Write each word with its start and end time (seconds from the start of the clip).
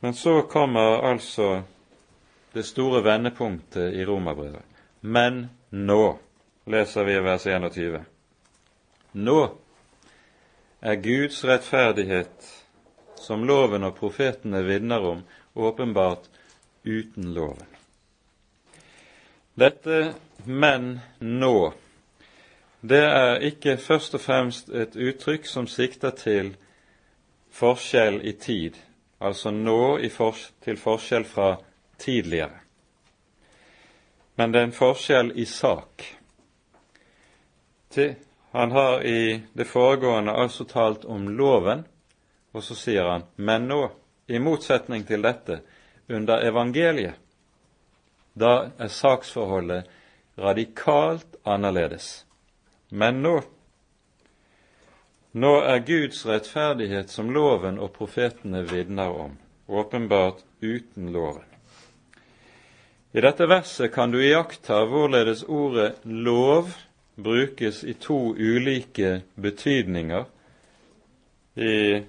Men 0.00 0.14
så 0.14 0.42
kommer 0.42 1.02
altså 1.10 1.62
det 2.52 2.62
store 2.66 3.02
vendepunktet 3.04 3.94
i 3.94 4.04
romerbrevet. 4.04 4.62
Men 5.00 5.48
nå, 5.70 6.18
leser 6.66 7.04
vi 7.04 7.16
i 7.16 7.24
vers 7.24 7.46
21. 7.46 7.98
Nå 9.12 9.40
er 10.80 11.02
Guds 11.02 11.42
rettferdighet, 11.44 12.46
som 13.18 13.44
loven 13.46 13.84
og 13.84 13.96
profetene 13.98 14.62
vitner 14.62 15.02
om, 15.02 15.24
åpenbart 15.54 16.30
uten 16.84 17.34
loven. 17.34 17.66
Dette 19.58 20.14
'men 20.44 21.00
nå' 21.18 21.72
det 22.80 23.04
er 23.04 23.38
ikke 23.42 23.76
først 23.76 24.14
og 24.14 24.20
fremst 24.20 24.68
et 24.68 24.96
uttrykk 24.96 25.46
som 25.46 25.66
sikter 25.66 26.10
til 26.10 26.52
forskjell 27.50 28.20
i 28.22 28.32
tid, 28.32 28.76
altså 29.18 29.50
nå 29.50 29.98
til 30.64 30.76
forskjell 30.76 31.24
fra 31.24 31.56
tidligere. 31.98 32.60
Men 34.38 34.52
det 34.52 34.60
er 34.60 34.68
en 34.68 34.76
forskjell 34.76 35.32
i 35.34 35.44
sak. 35.44 36.04
Han 38.52 38.70
har 38.70 39.02
i 39.02 39.42
det 39.52 39.64
foregående 39.66 40.32
altså 40.32 40.64
talt 40.64 41.04
om 41.04 41.28
loven, 41.28 41.84
og 42.52 42.62
så 42.62 42.74
sier 42.74 43.10
han 43.10 43.24
'men 43.36 43.68
nå', 43.68 43.90
i 44.26 44.38
motsetning 44.38 45.06
til 45.06 45.22
dette, 45.22 45.60
under 46.08 46.48
evangeliet. 46.48 47.14
Da 48.34 48.70
er 48.78 48.88
saksforholdet 48.88 49.84
radikalt 50.38 51.36
annerledes. 51.44 52.26
Men 52.90 53.22
nå 53.22 53.40
Nå 55.32 55.60
er 55.60 55.78
Guds 55.84 56.26
rettferdighet 56.26 57.10
som 57.12 57.28
loven 57.34 57.76
og 57.78 57.92
profetene 57.92 58.62
vitner 58.64 59.12
om, 59.12 59.34
åpenbart 59.66 60.40
uten 60.60 61.12
loven. 61.12 61.44
I 63.12 63.20
dette 63.20 63.48
verset 63.48 63.92
kan 63.92 64.12
du 64.12 64.22
iaktta 64.24 64.82
hvorledes 64.88 65.42
ordet 65.44 65.98
lov 66.04 66.72
brukes 67.14 67.82
i 67.84 67.92
to 68.00 68.34
ulike 68.36 69.20
betydninger 69.34 70.24
i 71.54 72.04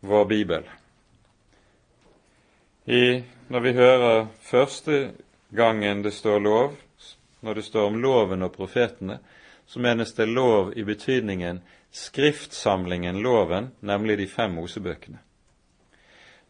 vår 0.00 0.24
bibel. 0.24 0.68
I, 2.84 3.22
når 3.48 3.60
vi 3.60 3.72
hører 3.72 4.26
første 4.42 4.98
gangen 5.56 6.02
det 6.02 6.12
står 6.12 6.40
lov, 6.40 6.76
når 7.40 7.54
det 7.54 7.64
står 7.64 7.88
om 7.88 8.00
loven 8.02 8.42
og 8.42 8.52
profetene, 8.52 9.18
så 9.66 9.80
menes 9.80 10.12
det 10.14 10.28
lov 10.28 10.72
i 10.76 10.84
betydningen 10.84 11.62
skriftsamlingen 11.96 13.22
loven, 13.22 13.70
nemlig 13.80 14.18
de 14.18 14.26
fem 14.28 14.52
Mosebøkene. 14.52 15.18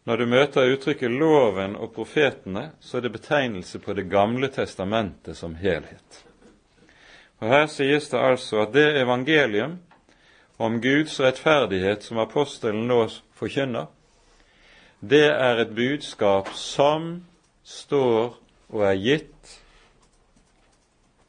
Når 0.06 0.16
du 0.16 0.27
møter 0.27 0.72
uttrykket 0.75 1.11
loven 1.11 1.77
og 1.78 1.92
profetene, 1.94 2.72
så 2.80 2.98
er 2.98 3.06
det 3.06 3.12
betegnelse 3.14 3.78
på 3.83 3.94
Det 3.94 4.08
gamle 4.11 4.48
testamentet 4.48 5.36
som 5.36 5.55
helhet. 5.55 6.24
Og 7.39 7.48
Her 7.48 7.67
sies 7.67 8.08
det 8.11 8.19
altså 8.19 8.64
at 8.64 8.74
det 8.74 9.00
evangelium 9.02 9.78
om 10.58 10.80
Guds 10.80 11.20
rettferdighet 11.20 12.02
som 12.02 12.19
apostelen 12.19 12.86
nå 12.89 13.06
forkynner, 13.34 13.86
det 15.00 15.27
er 15.30 15.62
et 15.62 15.74
budskap 15.77 16.48
som 16.55 17.24
står 17.62 18.39
og 18.72 18.83
er 18.83 18.94
gitt 18.98 19.58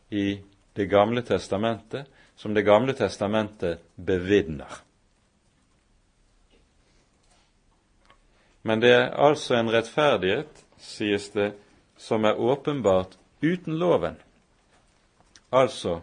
i 0.10 0.40
Det 0.78 0.90
gamle 0.90 1.22
testamentet, 1.22 2.06
som 2.38 2.54
Det 2.54 2.62
gamle 2.62 2.94
testamentet 2.94 3.80
bevitner. 3.96 4.84
Men 8.62 8.82
det 8.82 8.92
er 8.94 9.16
altså 9.16 9.56
en 9.56 9.72
rettferdighet, 9.72 10.64
sies 10.78 11.30
det, 11.34 11.54
som 11.98 12.26
er 12.26 12.40
åpenbart 12.40 13.18
uten 13.42 13.78
loven. 13.80 14.18
Altså, 15.52 16.02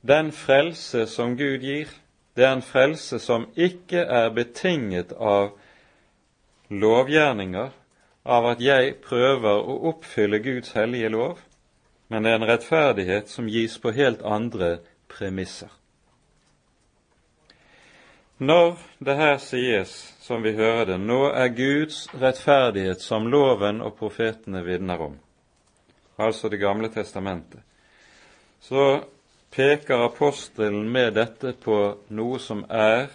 den 0.00 0.32
frelse 0.32 1.06
som 1.06 1.36
Gud 1.36 1.58
gir, 1.58 1.90
det 2.36 2.44
er 2.44 2.52
en 2.52 2.62
frelse 2.62 3.18
som 3.18 3.48
ikke 3.56 3.98
er 3.98 4.30
betinget 4.30 5.12
av 5.12 5.56
lovgjerninger, 6.70 7.70
av 8.24 8.46
at 8.46 8.62
jeg 8.62 8.94
prøver 9.02 9.58
å 9.58 9.80
oppfylle 9.90 10.38
Guds 10.42 10.72
hellige 10.78 11.08
lov, 11.08 11.40
men 12.08 12.22
det 12.22 12.32
er 12.32 12.40
en 12.40 12.48
rettferdighet 12.48 13.30
som 13.30 13.50
gis 13.50 13.78
på 13.82 13.90
helt 13.90 14.22
andre 14.22 14.78
premisser. 15.18 15.72
Når 18.38 18.76
det 18.98 19.14
her 19.16 19.38
sies, 19.40 19.92
som 20.20 20.42
vi 20.44 20.52
hører 20.52 20.84
det, 20.90 20.98
nå 21.00 21.30
er 21.32 21.54
Guds 21.56 22.02
rettferdighet 22.20 23.00
som 23.00 23.30
loven 23.32 23.80
og 23.80 23.94
profetene 23.96 24.60
vitner 24.66 25.00
om, 25.00 25.14
altså 26.20 26.48
Det 26.48 26.60
gamle 26.60 26.90
testamentet, 26.92 27.60
så 28.60 29.04
peker 29.50 30.04
apostelen 30.04 30.90
med 30.92 31.14
dette 31.16 31.52
på 31.52 31.78
noe 32.08 32.38
som 32.38 32.64
er 32.68 33.08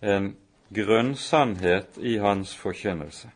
en 0.00 0.32
grunnsannhet 0.72 1.98
i 2.00 2.16
hans 2.18 2.54
forkynnelse. 2.56 3.28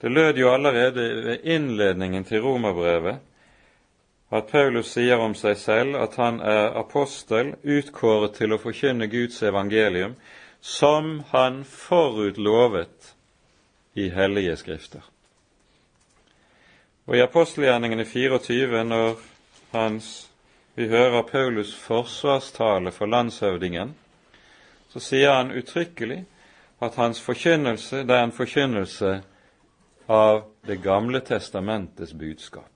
Det 0.00 0.12
lød 0.12 0.36
jo 0.36 0.50
allerede 0.52 1.08
ved 1.24 1.44
innledningen 1.44 2.24
til 2.24 2.44
romerbrevet 2.44 3.16
at 4.30 4.48
Paulus 4.50 4.90
sier 4.90 5.20
om 5.22 5.34
seg 5.38 5.58
selv 5.60 5.98
at 6.02 6.16
han 6.18 6.40
er 6.42 6.74
apostel 6.78 7.54
utkåret 7.62 8.34
til 8.40 8.54
å 8.54 8.58
forkynne 8.58 9.06
Guds 9.10 9.38
evangelium, 9.46 10.16
som 10.60 11.20
han 11.30 11.62
forutlovet 11.64 13.12
i 13.94 14.08
hellige 14.10 14.56
skrifter. 14.58 15.04
Og 17.06 17.14
i 17.16 17.22
apostelgjerningene 17.22 18.04
24, 18.04 18.82
når 18.84 19.20
hans, 19.70 20.30
vi 20.74 20.88
hører 20.90 21.22
Paulus' 21.22 21.76
forsvarstale 21.78 22.90
for 22.92 23.06
landshøvdingen, 23.06 23.94
så 24.90 25.00
sier 25.00 25.36
han 25.38 25.54
uttrykkelig 25.54 26.24
at 26.82 26.98
hans 26.98 27.20
forkynnelse 27.22 28.02
det 28.04 28.16
er 28.16 28.26
en 28.26 28.34
forkynnelse 28.34 29.20
av 30.08 30.44
Det 30.66 30.82
gamle 30.82 31.20
testamentets 31.20 32.12
budskap. 32.12 32.75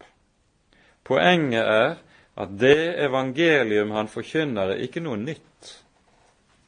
Poenget 1.11 1.67
er 1.67 1.97
at 2.39 2.53
det 2.59 3.03
evangelium 3.03 3.91
han 3.97 4.09
forkynner, 4.09 4.71
er 4.71 4.85
ikke 4.85 5.03
noe 5.03 5.19
nytt 5.19 5.73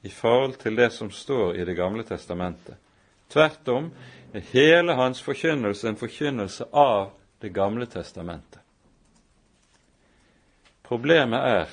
i 0.03 0.11
forhold 0.11 0.57
til 0.59 0.75
det 0.77 0.91
som 0.93 1.13
står 1.15 1.61
i 1.61 1.65
Det 1.65 1.77
gamle 1.79 2.03
testamentet. 2.03 2.75
Tvert 3.31 3.69
om 3.69 3.93
er 4.35 4.43
hele 4.53 4.97
hans 4.99 5.23
forkynnelse 5.23 5.89
en 5.89 6.01
forkynnelse 6.01 6.67
av 6.73 7.13
Det 7.41 7.53
gamle 7.55 7.87
testamentet. 7.87 8.59
Problemet 10.83 11.41
er 11.41 11.71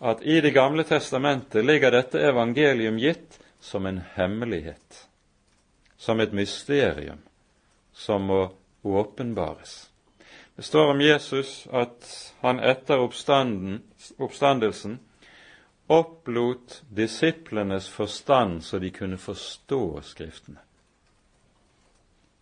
at 0.00 0.22
i 0.22 0.40
Det 0.40 0.50
gamle 0.54 0.84
testamentet 0.84 1.64
ligger 1.64 1.90
dette 1.90 2.18
evangelium 2.18 2.98
gitt 2.98 3.38
som 3.60 3.86
en 3.86 4.00
hemmelighet, 4.16 5.06
som 5.96 6.20
et 6.20 6.32
mysterium 6.32 7.20
som 7.92 8.26
må 8.26 8.48
åpenbares. 8.82 9.89
Det 10.60 10.64
står 10.64 10.90
om 10.90 11.00
Jesus 11.00 11.68
at 11.72 12.34
han 12.40 12.58
etter 12.60 13.00
oppstandelsen 14.18 14.98
opplot 15.86 16.82
disiplenes 16.88 17.88
forstand 17.88 18.60
så 18.64 18.78
de 18.78 18.90
kunne 18.90 19.16
forstå 19.16 20.02
Skriftene. 20.04 20.58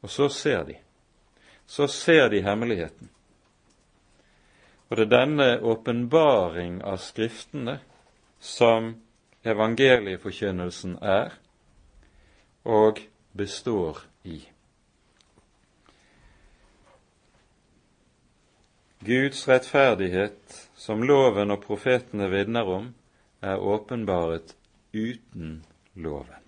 Og 0.02 0.10
så 0.10 0.28
ser 0.28 0.64
de. 0.64 0.76
Så 1.66 1.86
ser 1.86 2.28
de 2.34 2.42
hemmeligheten. 2.42 3.08
Og 4.88 4.96
det 4.96 5.06
er 5.06 5.14
denne 5.14 5.60
åpenbaring 5.62 6.82
av 6.82 6.98
Skriftene 6.98 7.78
som 8.40 8.96
evangelieforkynnelsen 9.46 10.98
er 11.02 11.38
og 12.66 12.98
består 13.31 14.02
i. 14.25 14.43
Guds 19.08 19.46
rettferdighet, 19.49 20.69
som 20.76 21.00
loven 21.00 21.55
og 21.55 21.62
profetene 21.64 22.26
vitner 22.28 22.69
om, 22.69 22.90
er 23.40 23.56
åpenbaret 23.56 24.52
uten 24.93 25.62
loven. 25.94 26.44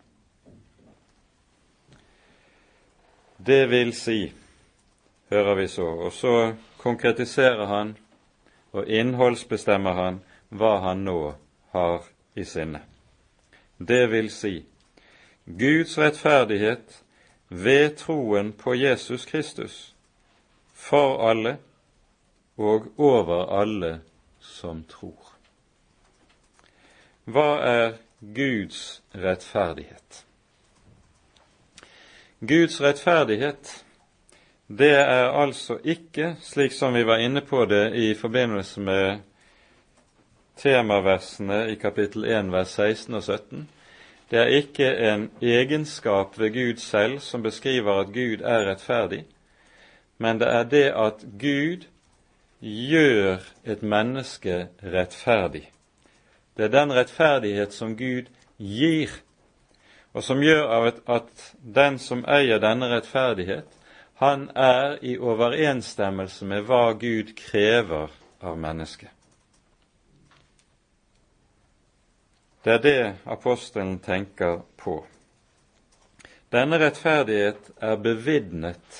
Det 3.41 3.63
vil 3.71 3.95
si, 3.97 4.33
hører 5.33 5.57
vi 5.57 5.69
så, 5.73 5.87
og 5.89 6.13
så 6.13 6.35
konkretiserer 6.83 7.65
han 7.67 7.95
og 8.77 8.93
innholdsbestemmer 8.93 9.97
han 9.97 10.21
hva 10.53 10.75
han 10.85 11.07
nå 11.09 11.17
har 11.73 12.05
i 12.37 12.45
sinne. 12.45 12.83
Det 13.79 14.03
vil 14.13 14.29
si 14.29 14.59
Guds 15.47 15.97
rettferdighet 15.99 17.01
ved 17.49 17.97
troen 18.05 18.53
på 18.53 18.77
Jesus 18.77 19.25
Kristus 19.25 19.95
for 20.75 21.17
alle 21.31 21.57
og 22.57 22.87
over 22.99 23.61
alle 23.61 24.01
som 24.41 24.85
tror. 24.89 25.35
Hva 27.25 27.51
er 27.63 27.93
Guds 28.21 29.03
rettferdighet? 29.15 30.25
Guds 32.41 32.81
rettferdighet, 32.81 33.85
det 34.69 34.95
er 34.95 35.29
altså 35.29 35.79
ikke, 35.85 36.37
slik 36.41 36.73
som 36.73 36.95
vi 36.95 37.05
var 37.07 37.21
inne 37.21 37.43
på 37.45 37.65
det 37.65 37.95
i 37.95 38.15
forbindelse 38.15 38.81
med 38.81 39.21
temaversene 40.57 41.71
i 41.73 41.75
kapittel 41.75 42.25
1 42.25 42.53
vers 42.53 42.75
16 42.77 43.15
og 43.15 43.23
17, 43.23 43.69
det 44.31 44.39
er 44.39 44.57
ikke 44.61 44.89
en 45.11 45.31
egenskap 45.43 46.39
ved 46.39 46.53
Gud 46.55 46.77
selv 46.77 47.19
som 47.19 47.43
beskriver 47.43 48.01
at 48.01 48.13
Gud 48.15 48.45
er 48.45 48.71
rettferdig, 48.71 49.25
men 50.19 50.41
det 50.41 50.49
er 50.49 50.63
det 50.63 50.85
at 50.97 51.25
Gud 51.41 51.87
gjør 52.61 53.41
et 53.65 53.83
menneske 53.83 54.69
rettferdig. 54.83 55.71
Det 56.57 56.65
er 56.65 56.75
den 56.75 56.93
rettferdighet 56.93 57.73
som 57.73 57.97
Gud 57.97 58.29
gir, 58.59 59.13
og 60.13 60.25
som 60.25 60.43
gjør 60.43 60.91
at 61.09 61.45
den 61.63 61.99
som 61.99 62.25
eier 62.29 62.61
denne 62.61 62.91
rettferdighet, 62.93 63.69
han 64.21 64.51
er 64.55 64.99
i 65.01 65.17
overensstemmelse 65.17 66.45
med 66.45 66.67
hva 66.69 66.93
Gud 66.93 67.33
krever 67.39 68.13
av 68.45 68.59
mennesket. 68.61 69.09
Det 72.61 72.75
er 72.75 72.83
det 72.85 73.15
apostelen 73.25 73.99
tenker 74.05 74.61
på. 74.77 74.99
Denne 76.53 76.77
rettferdighet 76.83 77.71
er 77.81 77.97
bevidnet, 77.97 78.99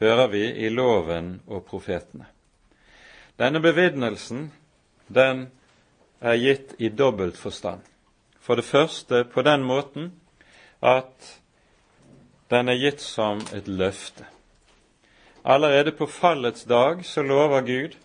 hører 0.00 0.30
vi, 0.32 0.46
i 0.64 0.70
loven 0.72 1.42
og 1.46 1.66
profetene. 1.68 2.33
Denne 3.38 3.60
bevidnelsen 3.60 4.52
den 5.06 5.48
er 6.20 6.36
gitt 6.38 6.74
i 6.78 6.88
dobbelt 6.88 7.38
forstand. 7.38 7.80
For 8.40 8.54
det 8.54 8.64
første 8.64 9.24
på 9.24 9.42
den 9.42 9.64
måten 9.64 10.12
at 10.82 11.40
den 12.50 12.68
er 12.68 12.78
gitt 12.78 13.00
som 13.00 13.40
et 13.56 13.68
løfte. 13.68 14.26
Allerede 15.44 15.92
på 15.92 16.06
fallets 16.06 16.64
dag 16.64 17.04
så 17.04 17.22
lover 17.22 17.60
Gud 17.60 17.96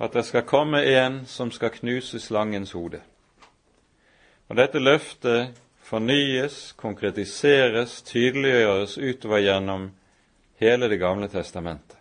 at 0.00 0.12
det 0.12 0.24
skal 0.24 0.46
komme 0.48 0.84
en 0.84 1.26
som 1.26 1.50
skal 1.50 1.74
knuse 1.74 2.20
slangens 2.20 2.72
hode. 2.72 3.00
Og 4.48 4.56
dette 4.56 4.80
løftet 4.80 5.58
fornyes, 5.84 6.72
konkretiseres, 6.76 8.00
tydeliggjøres 8.02 8.98
utover 8.98 9.42
gjennom 9.44 9.90
hele 10.60 10.88
Det 10.88 10.98
gamle 10.98 11.28
testamentet. 11.28 11.99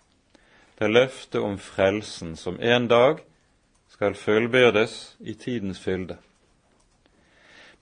Det 0.80 0.86
er 0.86 0.96
løftet 0.96 1.42
om 1.42 1.58
frelsen 1.60 2.38
som 2.40 2.56
en 2.62 2.86
dag 2.88 3.18
skal 3.92 4.14
fullbyrdes 4.16 5.18
i 5.20 5.34
tidens 5.34 5.80
fylde. 5.80 6.16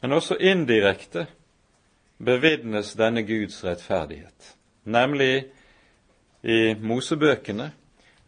Men 0.02 0.16
også 0.18 0.38
indirekte 0.40 1.28
bevitnes 2.18 2.96
denne 2.98 3.22
Guds 3.22 3.60
rettferdighet, 3.64 4.56
nemlig 4.84 5.46
i 6.42 6.74
Mosebøkene, 6.82 7.72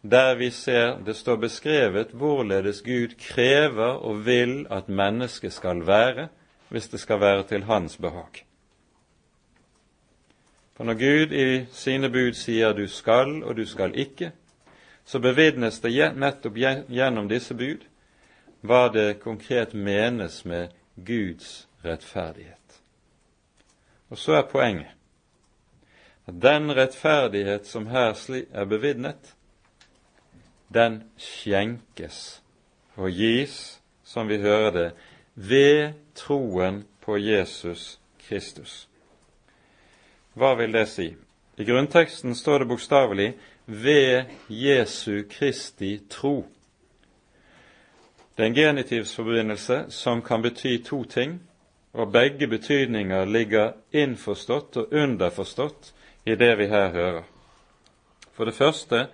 der 0.02 0.34
vi 0.34 0.50
ser 0.50 1.00
det 1.06 1.16
står 1.16 1.36
beskrevet 1.36 2.14
hvorledes 2.14 2.82
Gud 2.82 3.18
krever 3.18 3.98
og 3.98 4.26
vil 4.26 4.66
at 4.70 4.88
mennesket 4.88 5.52
skal 5.52 5.86
være 5.86 6.28
hvis 6.68 6.88
det 6.88 7.00
skal 7.00 7.20
være 7.20 7.42
til 7.42 7.64
hans 7.64 7.96
behag. 7.96 8.44
For 10.76 10.84
når 10.84 10.94
Gud 10.94 11.32
i 11.34 11.66
sine 11.72 12.08
bud 12.08 12.32
sier 12.32 12.72
'du 12.72 12.86
skal' 12.86 13.44
og 13.44 13.56
'du 13.56 13.66
skal 13.66 13.94
ikke', 13.94 14.30
så 15.04 15.18
bevitnes 15.18 15.80
det 15.80 16.12
nettopp 16.16 16.56
gjennom 16.88 17.28
disse 17.28 17.54
bud 17.54 17.86
hva 18.60 18.88
det 18.92 19.20
konkret 19.22 19.72
menes 19.74 20.44
med 20.44 20.74
Guds 20.94 21.66
rettferdighet. 21.84 22.80
Og 24.10 24.18
så 24.18 24.40
er 24.40 24.48
poenget 24.50 24.96
at 26.28 26.36
den 26.42 26.70
rettferdighet 26.76 27.66
som 27.66 27.86
her 27.86 28.14
er 28.52 28.64
bevitnet, 28.64 29.34
den 30.68 31.02
skjenkes 31.18 32.42
og 32.96 33.10
gis, 33.10 33.80
som 34.04 34.28
vi 34.28 34.38
hører 34.38 34.70
det, 34.70 34.90
ved 35.34 35.92
troen 36.14 36.84
på 37.00 37.16
Jesus 37.18 37.98
Kristus. 38.18 38.88
Hva 40.34 40.54
vil 40.54 40.72
det 40.72 40.86
si? 40.88 41.08
I 41.56 41.64
grunnteksten 41.64 42.34
står 42.34 42.62
det 42.62 42.70
bokstavelig 42.70 43.32
'ved 43.70 44.24
Jesu 44.48 45.22
Kristi 45.30 46.00
tro'. 46.10 46.44
Det 48.36 48.42
er 48.42 48.46
en 48.46 48.54
genitivsforbindelse 48.54 49.84
som 49.88 50.22
kan 50.22 50.42
bety 50.42 50.76
to 50.84 51.04
ting, 51.04 51.42
og 51.92 52.12
begge 52.12 52.46
betydninger 52.46 53.24
ligger 53.24 53.72
innforstått 53.92 54.76
og 54.76 54.92
underforstått 54.92 55.94
i 56.26 56.34
det 56.34 56.58
vi 56.58 56.66
her 56.66 56.88
hører. 56.88 57.22
For 58.32 58.44
det 58.44 58.54
første 58.54 59.06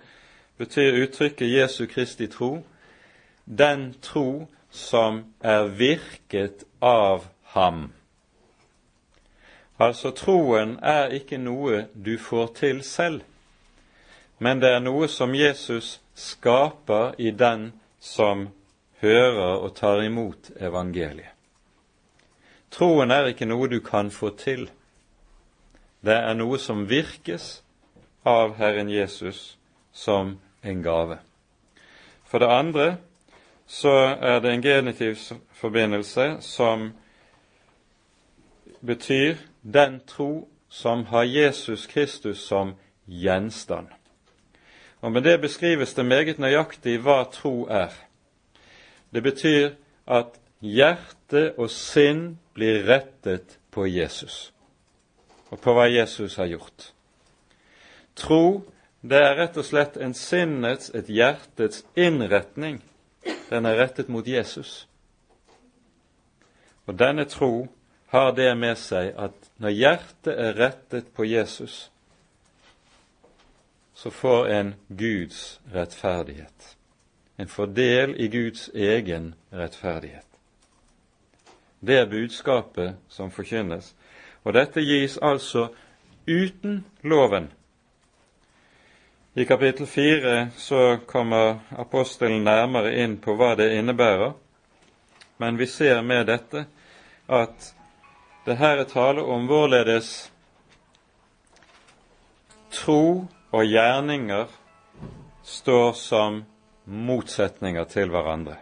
betyr 0.57 1.03
uttrykket 1.03 1.53
Jesu 1.53 1.85
Kristi 1.85 2.27
tro 2.27 2.63
den 3.45 3.95
tro 4.01 4.47
som 4.69 5.23
er 5.41 5.67
virket 5.67 6.63
av 6.81 7.27
ham. 7.43 7.91
Altså, 9.79 10.11
troen 10.11 10.79
er 10.81 11.13
ikke 11.13 11.37
noe 11.37 11.85
du 12.05 12.17
får 12.17 12.47
til 12.55 12.83
selv, 12.83 13.21
men 14.37 14.59
det 14.61 14.69
er 14.75 14.83
noe 14.83 15.07
som 15.07 15.35
Jesus 15.35 15.97
skaper 16.15 17.15
i 17.17 17.31
den 17.31 17.71
som 17.99 18.47
hører 19.01 19.57
og 19.57 19.75
tar 19.75 20.01
imot 20.05 20.51
evangeliet. 20.59 21.33
Troen 22.71 23.11
er 23.11 23.31
ikke 23.31 23.47
noe 23.47 23.69
du 23.71 23.79
kan 23.81 24.11
få 24.11 24.33
til. 24.37 24.67
Det 26.03 26.13
er 26.13 26.35
noe 26.35 26.59
som 26.59 26.85
virkes 26.89 27.61
av 28.27 28.57
Herren 28.59 28.89
Jesus 28.91 29.57
som 29.91 30.35
en 30.61 30.83
gave. 30.83 31.17
For 32.27 32.43
det 32.43 32.51
andre 32.51 32.87
så 33.67 33.95
er 34.21 34.39
det 34.43 34.51
en 34.51 34.61
genitiv 34.61 35.15
forbindelse 35.55 36.37
som 36.41 36.91
betyr 38.85 39.39
den 39.63 40.01
tro 40.07 40.47
som 40.69 41.05
har 41.05 41.23
Jesus 41.23 41.87
Kristus 41.87 42.37
som 42.37 42.75
gjenstand. 43.07 43.87
Og 45.01 45.11
Med 45.11 45.21
det 45.23 45.41
beskrives 45.41 45.93
det 45.93 46.05
meget 46.05 46.39
nøyaktig 46.39 46.99
hva 46.99 47.23
tro 47.31 47.67
er. 47.69 47.93
Det 49.13 49.23
betyr 49.23 49.75
at 50.07 50.39
hjerte 50.61 51.53
og 51.57 51.69
sinn 51.69 52.39
blir 52.53 52.83
rettet 52.87 53.59
på 53.71 53.85
Jesus 53.85 54.51
og 55.51 55.61
på 55.63 55.73
hva 55.73 55.85
Jesus 55.87 56.35
har 56.35 56.49
gjort. 56.51 56.91
Tro, 58.15 58.65
det 59.01 59.21
er 59.21 59.37
rett 59.37 59.57
og 59.57 59.63
slett 59.63 59.95
en 59.95 60.13
sinnets, 60.13 60.89
et 60.91 61.07
hjertets 61.07 61.85
innretning 61.95 62.81
den 63.49 63.65
er 63.65 63.77
rettet 63.79 64.09
mot 64.09 64.27
Jesus. 64.27 64.87
Og 66.87 66.99
denne 66.99 67.25
tro 67.25 67.67
har 68.11 68.31
det 68.35 68.49
med 68.57 68.75
seg 68.79 69.13
at 69.19 69.49
når 69.59 69.75
hjertet 69.75 70.33
er 70.33 70.59
rettet 70.59 71.11
på 71.15 71.27
Jesus, 71.27 71.89
så 73.97 74.11
får 74.11 74.47
en 74.47 74.75
Guds 74.87 75.59
rettferdighet. 75.71 76.77
En 77.35 77.47
får 77.47 77.67
del 77.67 78.15
i 78.15 78.27
Guds 78.27 78.69
egen 78.73 79.35
rettferdighet. 79.49 80.27
Det 81.79 81.95
er 81.97 82.05
budskapet 82.05 82.93
som 83.09 83.31
forkynnes, 83.33 83.95
og 84.45 84.53
dette 84.53 84.83
gis 84.85 85.15
altså 85.17 85.71
uten 86.27 86.83
loven. 87.01 87.47
I 89.33 89.45
kapittel 89.49 89.89
fire 89.89 90.49
så 90.57 90.99
kommer 91.05 91.57
apostelen 91.77 92.45
nærmere 92.45 92.91
inn 93.01 93.15
på 93.17 93.33
hva 93.33 93.55
det 93.57 93.71
innebærer, 93.79 94.35
men 95.37 95.57
vi 95.57 95.65
ser 95.65 96.03
med 96.05 96.29
dette 96.29 96.67
at 97.27 97.71
det 98.45 98.59
her 98.61 98.77
er 98.77 98.91
tale 98.93 99.25
om 99.25 99.49
hvorledes 99.49 100.29
tro 102.71 103.25
og 103.51 103.65
gjerninger 103.65 104.47
står 105.43 105.91
som 105.95 106.41
motsetninger 106.85 107.87
til 107.91 108.11
hverandre. 108.11 108.57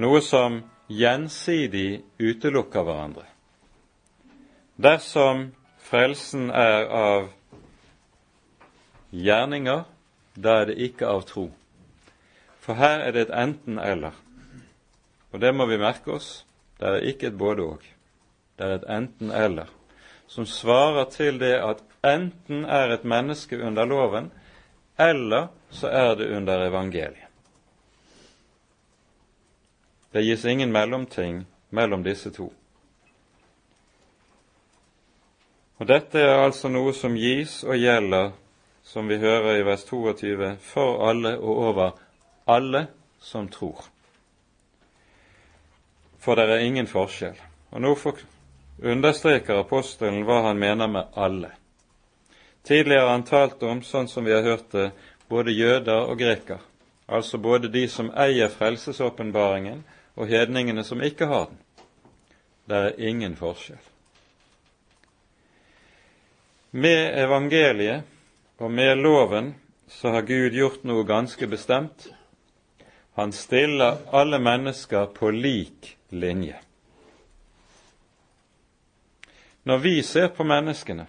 Noe 0.00 0.20
som 0.24 0.60
gjensidig 0.88 2.02
utelukker 2.20 2.84
hverandre. 2.84 3.24
Dersom 4.76 5.50
frelsen 5.84 6.50
er 6.50 6.88
av 6.88 7.28
gjerninger, 9.12 9.84
da 10.34 10.62
er 10.62 10.70
det 10.72 10.78
ikke 10.88 11.08
av 11.08 11.26
tro. 11.28 11.50
For 12.62 12.78
her 12.78 13.04
er 13.04 13.12
det 13.12 13.26
et 13.26 13.34
enten-eller. 13.36 14.16
Og 15.32 15.40
det 15.40 15.52
må 15.56 15.66
vi 15.68 15.80
merke 15.80 16.16
oss. 16.16 16.44
Det 16.80 16.88
er 16.88 17.08
ikke 17.12 17.30
et 17.32 17.38
både-og. 17.38 17.84
Det 18.56 18.66
er 18.66 18.74
et 18.78 18.88
enten-eller, 18.88 19.68
som 20.32 20.46
svarer 20.46 21.04
til 21.12 21.36
det 21.38 21.58
at 21.60 21.82
enten 22.08 22.64
er 22.64 22.94
et 22.94 23.04
menneske 23.04 23.58
under 23.60 23.84
loven, 23.84 24.30
eller 24.96 25.50
så 25.70 25.90
er 25.92 26.14
det 26.16 26.30
under 26.36 26.64
evangeliet. 26.68 27.28
Det 30.12 30.24
gis 30.24 30.44
ingen 30.44 30.72
mellomting 30.72 31.44
mellom 31.70 32.04
disse 32.04 32.30
to. 32.30 32.48
Og 35.76 35.88
Dette 35.88 36.20
er 36.20 36.44
altså 36.46 36.68
noe 36.68 36.92
som 36.96 37.16
gis 37.16 37.60
og 37.64 37.76
gjelder, 37.76 38.32
som 38.84 39.08
vi 39.08 39.20
hører 39.20 39.60
i 39.60 39.64
vers 39.68 39.84
22, 39.84 40.56
for 40.60 41.08
alle 41.08 41.36
og 41.38 41.64
over 41.68 41.96
alle 42.46 42.86
som 43.20 43.48
tror. 43.48 43.84
For 46.18 46.34
det 46.34 46.48
er 46.48 46.64
ingen 46.64 46.86
forskjell. 46.86 47.36
Og 47.72 47.80
nå 47.80 47.96
understreker 48.82 49.62
apostelen 49.62 50.24
hva 50.26 50.42
han 50.48 50.58
mener 50.58 50.88
med 50.90 51.14
alle. 51.14 51.52
Tidligere 52.62 53.06
har 53.06 53.10
han 53.16 53.24
talt 53.26 53.62
om, 53.62 53.82
sånn 53.82 54.08
som 54.08 54.24
vi 54.24 54.34
har 54.34 54.42
hørt 54.42 54.70
det, 54.70 54.90
både 55.28 55.54
jøder 55.54 56.08
og 56.10 56.18
greker, 56.18 56.60
altså 57.06 57.38
både 57.38 57.70
de 57.72 57.86
som 57.88 58.12
eier 58.14 58.52
frelsesåpenbaringen, 58.52 59.82
og 60.14 60.28
hedningene 60.28 60.84
som 60.84 61.02
ikke 61.02 61.26
har 61.26 61.48
den. 61.50 61.58
Det 62.68 62.78
er 62.78 63.00
ingen 63.08 63.34
forskjell. 63.36 63.80
Med 66.72 67.18
evangeliet 67.20 68.04
og 68.58 68.70
med 68.70 68.98
loven 68.98 69.54
så 69.88 70.12
har 70.14 70.28
Gud 70.28 70.54
gjort 70.56 70.84
noe 70.88 71.04
ganske 71.04 71.46
bestemt. 71.46 72.06
Han 73.18 73.32
stiller 73.32 73.98
alle 74.12 74.38
mennesker 74.40 75.10
på 75.12 75.32
lik 75.34 75.96
linje. 76.08 76.56
Når 79.62 79.78
vi 79.78 80.02
ser 80.02 80.28
på 80.28 80.44
menneskene, 80.44 81.06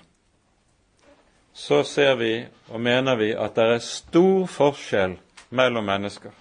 så 1.54 1.84
ser 1.84 2.16
vi 2.16 2.46
og 2.70 2.82
mener 2.82 3.16
vi 3.16 3.32
at 3.34 3.56
det 3.56 3.64
er 3.64 3.80
stor 3.86 4.46
forskjell 4.50 5.16
mellom 5.50 5.86
mennesker. 5.86 6.32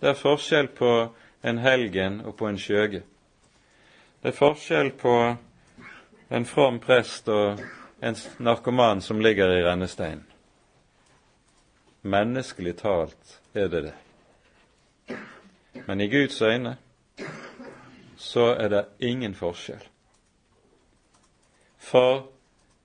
Det 0.00 0.08
er 0.08 0.18
forskjell 0.18 0.68
på 0.78 0.92
en 1.42 1.58
helgen 1.58 2.20
og 2.26 2.36
på 2.36 2.48
en 2.48 2.58
skjøge. 2.58 3.02
Det 4.22 4.32
er 4.32 4.38
forskjell 4.38 4.90
på 4.98 5.14
en 6.30 6.46
from 6.46 6.78
prest 6.80 7.28
og 7.28 7.60
en 8.02 8.16
narkoman 8.38 9.00
som 9.02 9.20
ligger 9.20 9.50
i 9.58 9.62
rennesteinen. 9.64 10.24
Menneskelig 12.02 12.76
talt 12.78 13.40
er 13.54 13.68
det 13.68 13.82
det. 13.88 13.94
Men 15.86 16.00
i 16.00 16.08
Guds 16.08 16.42
øyne 16.42 16.76
så 18.16 18.54
er 18.54 18.68
det 18.68 18.84
ingen 18.98 19.34
forskjell. 19.34 19.82
For 21.88 22.26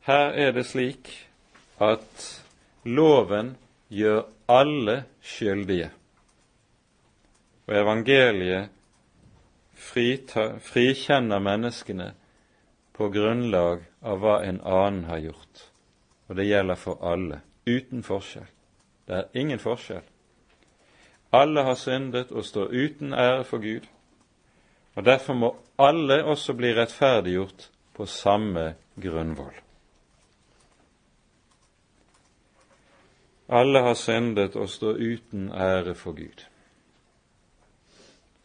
her 0.07 0.31
er 0.31 0.51
det 0.55 0.65
slik 0.65 1.09
at 1.83 2.43
loven 2.85 3.57
gjør 3.91 4.21
alle 4.47 5.03
skyldige, 5.21 5.89
og 7.67 7.75
evangeliet 7.81 8.69
frikjenner 9.83 11.43
menneskene 11.43 12.13
på 12.95 13.09
grunnlag 13.11 13.83
av 14.03 14.23
hva 14.23 14.37
en 14.47 14.61
annen 14.61 15.03
har 15.09 15.19
gjort. 15.25 15.65
Og 16.29 16.39
det 16.39 16.47
gjelder 16.47 16.79
for 16.79 17.03
alle, 17.03 17.41
uten 17.67 18.03
forskjell. 18.07 18.47
Det 19.07 19.19
er 19.19 19.39
ingen 19.39 19.59
forskjell. 19.59 20.03
Alle 21.33 21.67
har 21.67 21.75
syndet 21.75 22.31
og 22.31 22.45
står 22.45 22.71
uten 22.71 23.13
ære 23.13 23.43
for 23.43 23.59
Gud, 23.59 23.83
og 24.95 25.05
derfor 25.05 25.33
må 25.33 25.55
alle 25.81 26.23
også 26.23 26.53
bli 26.55 26.71
rettferdiggjort 26.77 27.72
på 27.93 28.05
samme 28.05 28.73
grunnvoll. 28.95 29.59
Alle 33.49 33.79
har 33.79 33.93
syndet 33.93 34.55
og 34.55 34.69
står 34.69 34.97
uten 34.97 35.51
ære 35.51 35.95
for 35.95 36.11
Gud. 36.11 36.45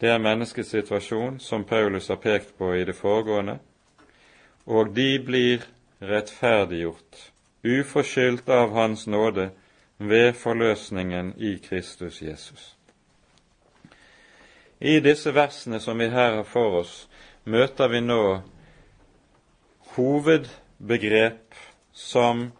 Det 0.01 0.09
er 0.09 0.17
menneskets 0.17 0.69
situasjon, 0.69 1.39
som 1.39 1.63
Paulus 1.63 2.07
har 2.07 2.15
pekt 2.15 2.53
på 2.57 2.73
i 2.73 2.85
det 2.85 2.95
foregående, 2.95 3.57
og 4.65 4.95
de 4.95 5.19
blir 5.25 5.65
rettferdiggjort, 6.01 7.31
uforskyldt 7.63 8.49
av 8.49 8.71
Hans 8.73 9.07
nåde, 9.07 9.49
ved 9.99 10.33
forløsningen 10.33 11.33
i 11.37 11.57
Kristus 11.57 12.21
Jesus. 12.21 12.77
I 14.79 14.99
disse 14.99 15.33
versene 15.35 15.79
som 15.79 15.99
vi 15.99 16.07
her 16.07 16.37
har 16.37 16.47
for 16.47 16.79
oss, 16.79 17.09
møter 17.43 17.91
vi 17.91 17.99
nå 17.99 18.41
hovedbegrep 19.99 21.55
som 21.93 22.51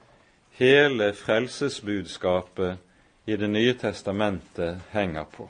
hele 0.59 1.13
frelsesbudskapet 1.13 2.77
i 3.25 3.37
Det 3.37 3.47
nye 3.47 3.73
testamentet 3.73 4.77
henger 4.91 5.23
på. 5.23 5.49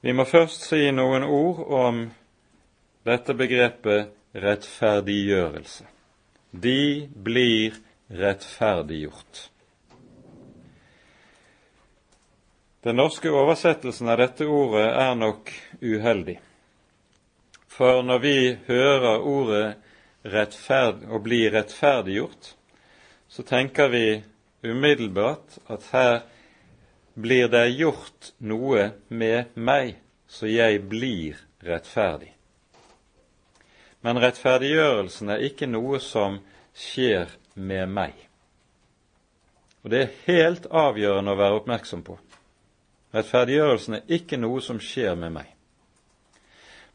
Vi 0.00 0.12
må 0.12 0.24
først 0.28 0.68
si 0.68 0.90
noen 0.94 1.24
ord 1.24 1.62
om 1.72 2.02
dette 3.08 3.34
begrepet 3.34 4.12
rettferdiggjørelse. 4.36 5.86
De 6.50 7.08
blir 7.10 7.74
rettferdiggjort. 8.12 9.40
Den 12.86 13.00
norske 13.00 13.32
oversettelsen 13.32 14.12
av 14.12 14.20
dette 14.22 14.46
ordet 14.46 14.86
er 14.92 15.16
nok 15.18 15.50
uheldig. 15.82 16.36
For 17.66 18.04
når 18.06 18.22
vi 18.22 18.38
hører 18.68 19.26
ordet 19.26 19.66
rettferd, 20.32 21.04
å 21.10 21.20
bli 21.22 21.44
rettferdiggjort, 21.50 22.52
så 23.28 23.42
tenker 23.46 23.90
vi 23.92 24.06
umiddelbart 24.66 25.58
at 25.72 25.86
her 25.92 26.20
blir 27.16 27.48
det 27.48 27.68
gjort 27.78 28.32
noe 28.38 28.90
med 29.08 29.54
meg, 29.54 29.96
så 30.28 30.48
jeg 30.50 30.82
blir 30.90 31.38
rettferdig. 31.64 32.32
Men 34.04 34.20
rettferdiggjørelsen 34.22 35.32
er 35.34 35.44
ikke 35.48 35.66
noe 35.70 35.98
som 36.02 36.38
skjer 36.76 37.32
med 37.54 37.88
meg. 37.90 38.14
Og 39.82 39.90
det 39.90 40.02
er 40.02 40.14
helt 40.26 40.66
avgjørende 40.66 41.32
å 41.32 41.38
være 41.38 41.60
oppmerksom 41.60 42.02
på. 42.06 42.18
Rettferdiggjørelsen 43.16 44.00
er 44.00 44.16
ikke 44.18 44.38
noe 44.38 44.60
som 44.62 44.80
skjer 44.82 45.16
med 45.18 45.32
meg. 45.38 45.52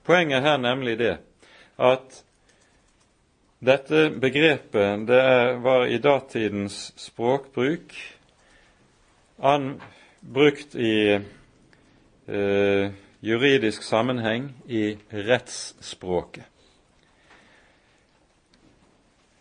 Poenget 0.05 0.41
er 0.41 0.47
her 0.49 0.61
nemlig 0.61 0.97
det 0.99 1.15
at 1.81 2.21
dette 3.61 4.09
begrepet 4.09 5.05
det 5.07 5.21
var 5.61 5.85
i 5.85 5.99
datidens 6.01 6.93
språkbruk 6.97 7.93
an, 9.37 9.81
brukt 10.21 10.75
i 10.75 11.19
eh, 12.25 12.91
juridisk 13.21 13.83
sammenheng 13.83 14.49
i 14.65 14.97
rettsspråket. 15.09 16.47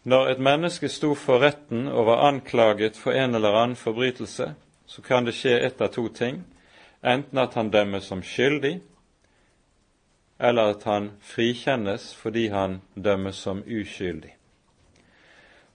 Når 0.05 0.31
et 0.33 0.41
menneske 0.41 0.89
sto 0.89 1.15
for 1.15 1.41
retten 1.45 1.89
og 1.89 2.07
var 2.09 2.27
anklaget 2.29 2.97
for 2.97 3.12
en 3.12 3.35
eller 3.37 3.57
annen 3.57 3.77
forbrytelse, 3.77 4.53
så 4.87 5.03
kan 5.03 5.25
det 5.25 5.37
skje 5.37 5.59
ett 5.61 5.81
av 5.81 5.93
to 5.93 6.09
ting. 6.09 6.41
Enten 7.05 7.39
at 7.39 7.55
han 7.55 7.69
dømmes 7.71 8.09
som 8.09 8.23
skyldig, 8.25 8.81
eller 10.41 10.75
at 10.75 10.85
han 10.89 11.11
frikjennes 11.21 12.15
fordi 12.17 12.49
han 12.49 12.81
dømmes 12.95 13.37
som 13.37 13.63
uskyldig. 13.67 14.33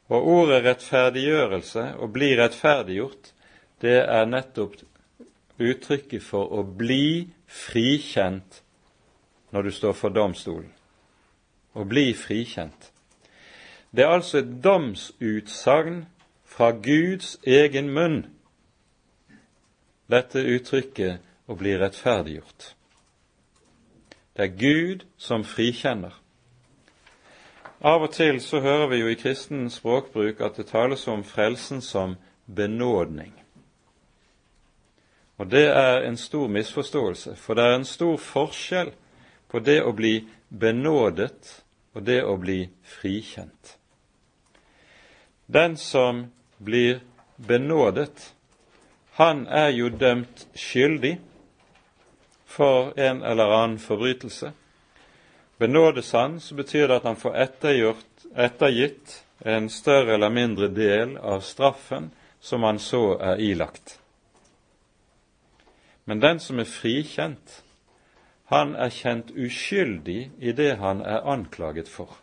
Og 0.09 0.27
ordet 0.29 0.63
rettferdiggjørelse, 0.65 1.85
å 1.97 2.09
bli 2.13 2.33
rettferdiggjort, 2.37 3.31
det 3.81 3.97
er 4.01 4.27
nettopp 4.29 4.77
uttrykket 5.61 6.23
for 6.23 6.51
å 6.53 6.63
bli 6.65 7.27
frikjent 7.45 8.61
når 9.53 9.69
du 9.69 9.71
står 9.71 9.95
for 9.97 10.13
domstolen. 10.13 10.71
Å 11.73 11.83
bli 11.83 12.11
frikjent. 12.17 12.91
Det 13.95 14.03
er 14.03 14.13
altså 14.17 14.41
et 14.41 14.53
domsutsagn 14.63 16.05
fra 16.45 16.71
Guds 16.71 17.35
egen 17.43 17.91
munn, 17.95 18.25
dette 20.11 20.39
uttrykket 20.39 21.23
å 21.49 21.57
bli 21.57 21.73
rettferdiggjort. 21.79 22.75
Det 24.35 24.43
er 24.43 24.57
Gud 24.59 25.05
som 25.17 25.43
frikjenner. 25.47 26.11
Av 27.85 28.03
og 28.03 28.11
til 28.11 28.41
så 28.41 28.59
hører 28.59 28.87
vi 28.91 28.99
jo 28.99 29.07
i 29.07 29.17
kristen 29.19 29.69
språkbruk 29.71 30.41
at 30.41 30.57
det 30.57 30.67
tales 30.71 31.07
om 31.07 31.23
frelsen 31.23 31.81
som 31.81 32.15
benådning. 32.45 33.33
Og 35.37 35.51
det 35.51 35.67
er 35.67 36.07
en 36.07 36.17
stor 36.17 36.47
misforståelse, 36.47 37.35
for 37.35 37.53
det 37.53 37.63
er 37.63 37.75
en 37.75 37.85
stor 37.85 38.17
forskjell 38.17 38.91
på 39.51 39.59
det 39.59 39.81
å 39.83 39.91
bli 39.95 40.27
benådet 40.49 41.63
og 41.93 42.03
det 42.03 42.21
å 42.23 42.35
bli 42.39 42.69
frikjent. 42.83 43.77
Den 45.47 45.77
som 45.77 46.25
blir 46.57 46.99
benådet, 47.37 48.33
han 49.11 49.45
er 49.47 49.69
jo 49.69 49.89
dømt 49.89 50.47
skyldig 50.55 51.19
for 52.55 52.93
en 52.99 53.23
eller 53.23 53.51
annen 53.51 53.79
forbrytelse. 53.79 54.51
Benådes 55.57 56.13
han, 56.13 56.39
så 56.39 56.55
betyr 56.55 56.87
det 56.87 56.95
at 56.95 57.07
han 57.07 57.19
får 57.19 57.35
ettergitt 57.41 59.21
en 59.39 59.69
større 59.69 60.15
eller 60.15 60.29
mindre 60.29 60.67
del 60.71 61.17
av 61.17 61.43
straffen 61.43 62.11
som 62.39 62.63
han 62.63 62.79
så 62.79 63.17
er 63.19 63.41
ilagt. 63.43 63.99
Men 66.05 66.19
den 66.19 66.39
som 66.39 66.59
er 66.59 66.69
frikjent, 66.69 67.61
han 68.51 68.75
er 68.75 68.93
kjent 68.93 69.31
uskyldig 69.31 70.19
i 70.39 70.51
det 70.53 70.75
han 70.77 71.01
er 71.01 71.25
anklaget 71.25 71.89
for. 71.89 72.13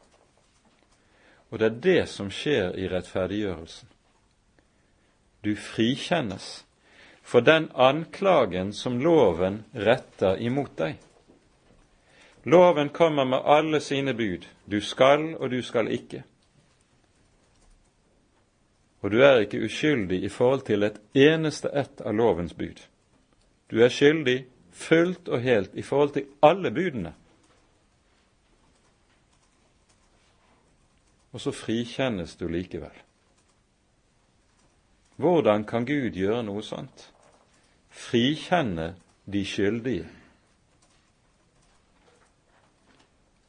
Og 1.51 1.59
det 1.59 1.67
er 1.67 1.81
det 1.85 2.03
som 2.09 2.31
skjer 2.31 2.77
i 2.79 2.87
rettferdiggjørelsen. 2.89 3.89
Du 5.43 5.57
frikjennes 5.59 6.63
for 7.23 7.41
den 7.41 7.71
anklagen 7.75 8.73
som 8.73 9.01
loven 9.01 9.65
retter 9.73 10.37
imot 10.43 10.77
deg. 10.77 10.99
Loven 12.43 12.89
kommer 12.89 13.25
med 13.25 13.43
alle 13.45 13.81
sine 13.81 14.15
bud. 14.15 14.47
Du 14.65 14.81
skal, 14.81 15.35
og 15.37 15.51
du 15.51 15.63
skal 15.63 15.89
ikke. 15.95 16.25
Og 19.03 19.11
du 19.11 19.23
er 19.23 19.41
ikke 19.43 19.63
uskyldig 19.65 20.23
i 20.25 20.29
forhold 20.29 20.67
til 20.67 20.83
et 20.83 20.99
eneste 21.15 21.71
ett 21.75 22.01
av 22.01 22.15
lovens 22.15 22.55
bud. 22.55 22.83
Du 23.71 23.83
er 23.83 23.89
skyldig 23.89 24.45
fullt 24.73 25.29
og 25.29 25.41
helt 25.43 25.75
i 25.75 25.83
forhold 25.83 26.13
til 26.13 26.27
alle 26.43 26.71
budene. 26.71 27.15
Og 31.33 31.41
så 31.41 31.51
frikjennes 31.51 32.37
du 32.37 32.49
likevel. 32.49 32.95
Hvordan 35.17 35.65
kan 35.65 35.87
Gud 35.87 36.19
gjøre 36.19 36.43
noe 36.43 36.63
sånt? 36.63 37.12
Frikjenne 38.13 38.95
de 39.33 39.41
skyldige. 39.45 40.09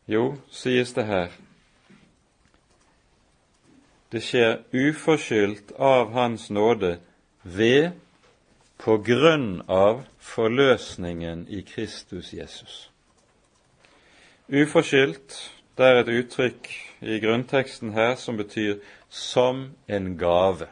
Jo, 0.07 0.37
sies 0.51 0.93
det 0.95 1.03
her, 1.03 1.33
det 4.11 4.21
skjer 4.23 4.61
uforskyldt 4.71 5.73
av 5.75 6.13
Hans 6.15 6.47
nåde 6.47 6.93
ved 7.43 7.89
på 8.79 8.95
grunn 9.03 9.65
av 9.67 10.05
forløsningen 10.23 11.43
i 11.51 11.59
Kristus 11.67 12.31
Jesus. 12.31 12.77
Uforskyldt, 14.47 15.35
det 15.75 15.89
er 15.89 15.99
et 16.05 16.13
uttrykk 16.21 16.71
i 17.01 17.19
grunnteksten 17.19 17.91
her 17.99 18.15
som 18.15 18.39
betyr 18.39 18.79
som 19.09 19.73
en 19.91 20.13
gave. 20.15 20.71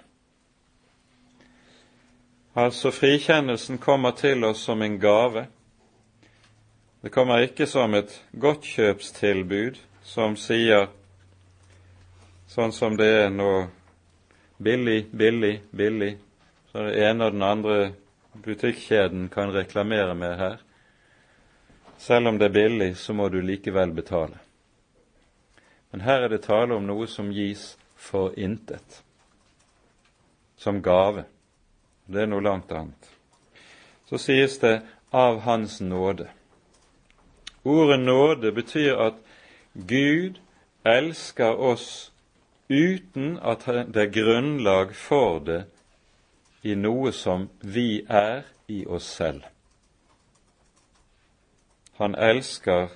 Altså 2.56 2.92
frikjennelsen 2.92 3.78
kommer 3.78 4.12
til 4.12 4.44
oss 4.44 4.66
som 4.68 4.82
en 4.82 5.00
gave 5.00 5.48
det 7.02 7.10
kommer 7.10 7.42
ikke 7.42 7.66
som 7.66 7.96
et 7.98 8.12
godtkjøpstilbud 8.38 9.80
som 10.06 10.36
sier, 10.38 10.86
sånn 12.46 12.74
som 12.78 12.94
det 12.98 13.08
er 13.24 13.32
nå, 13.34 13.48
billig, 14.62 15.08
billig, 15.10 15.56
billig, 15.74 16.12
så 16.70 16.86
det 16.86 17.00
ene 17.08 17.26
og 17.26 17.34
den 17.34 17.48
andre 17.48 17.78
butikkjeden 18.46 19.32
kan 19.34 19.50
reklamere 19.50 20.14
med 20.14 20.38
her. 20.38 20.62
Selv 21.98 22.30
om 22.30 22.38
det 22.38 22.52
er 22.52 22.58
billig, 22.60 22.92
så 23.02 23.18
må 23.18 23.32
du 23.34 23.40
likevel 23.42 23.98
betale. 23.98 24.38
Men 25.90 26.06
her 26.06 26.28
er 26.28 26.36
det 26.36 26.44
tale 26.46 26.78
om 26.78 26.86
noe 26.86 27.10
som 27.10 27.34
gis 27.34 27.80
for 27.98 28.38
intet, 28.38 29.02
som 30.58 30.86
gave. 30.86 31.26
Det 32.12 32.26
er 32.26 32.30
noe 32.30 32.44
langt 32.44 32.72
annet. 32.76 33.10
Så 34.10 34.20
sies 34.20 34.58
det 34.60 34.82
av 35.16 35.40
Hans 35.48 35.80
nåde. 35.82 36.28
Ordet 37.64 38.00
nåde 38.00 38.52
betyr 38.52 39.00
at 39.00 39.20
Gud 39.74 40.40
elsker 40.84 41.56
oss 41.56 42.12
uten 42.68 43.38
at 43.40 43.66
det 43.66 44.02
er 44.02 44.12
grunnlag 44.16 44.96
for 44.96 45.40
det 45.40 45.64
i 46.64 46.76
noe 46.76 47.12
som 47.16 47.48
vi 47.62 48.04
er 48.10 48.44
i 48.68 48.84
oss 48.86 49.08
selv. 49.18 49.46
Han 52.02 52.16
elsker 52.16 52.90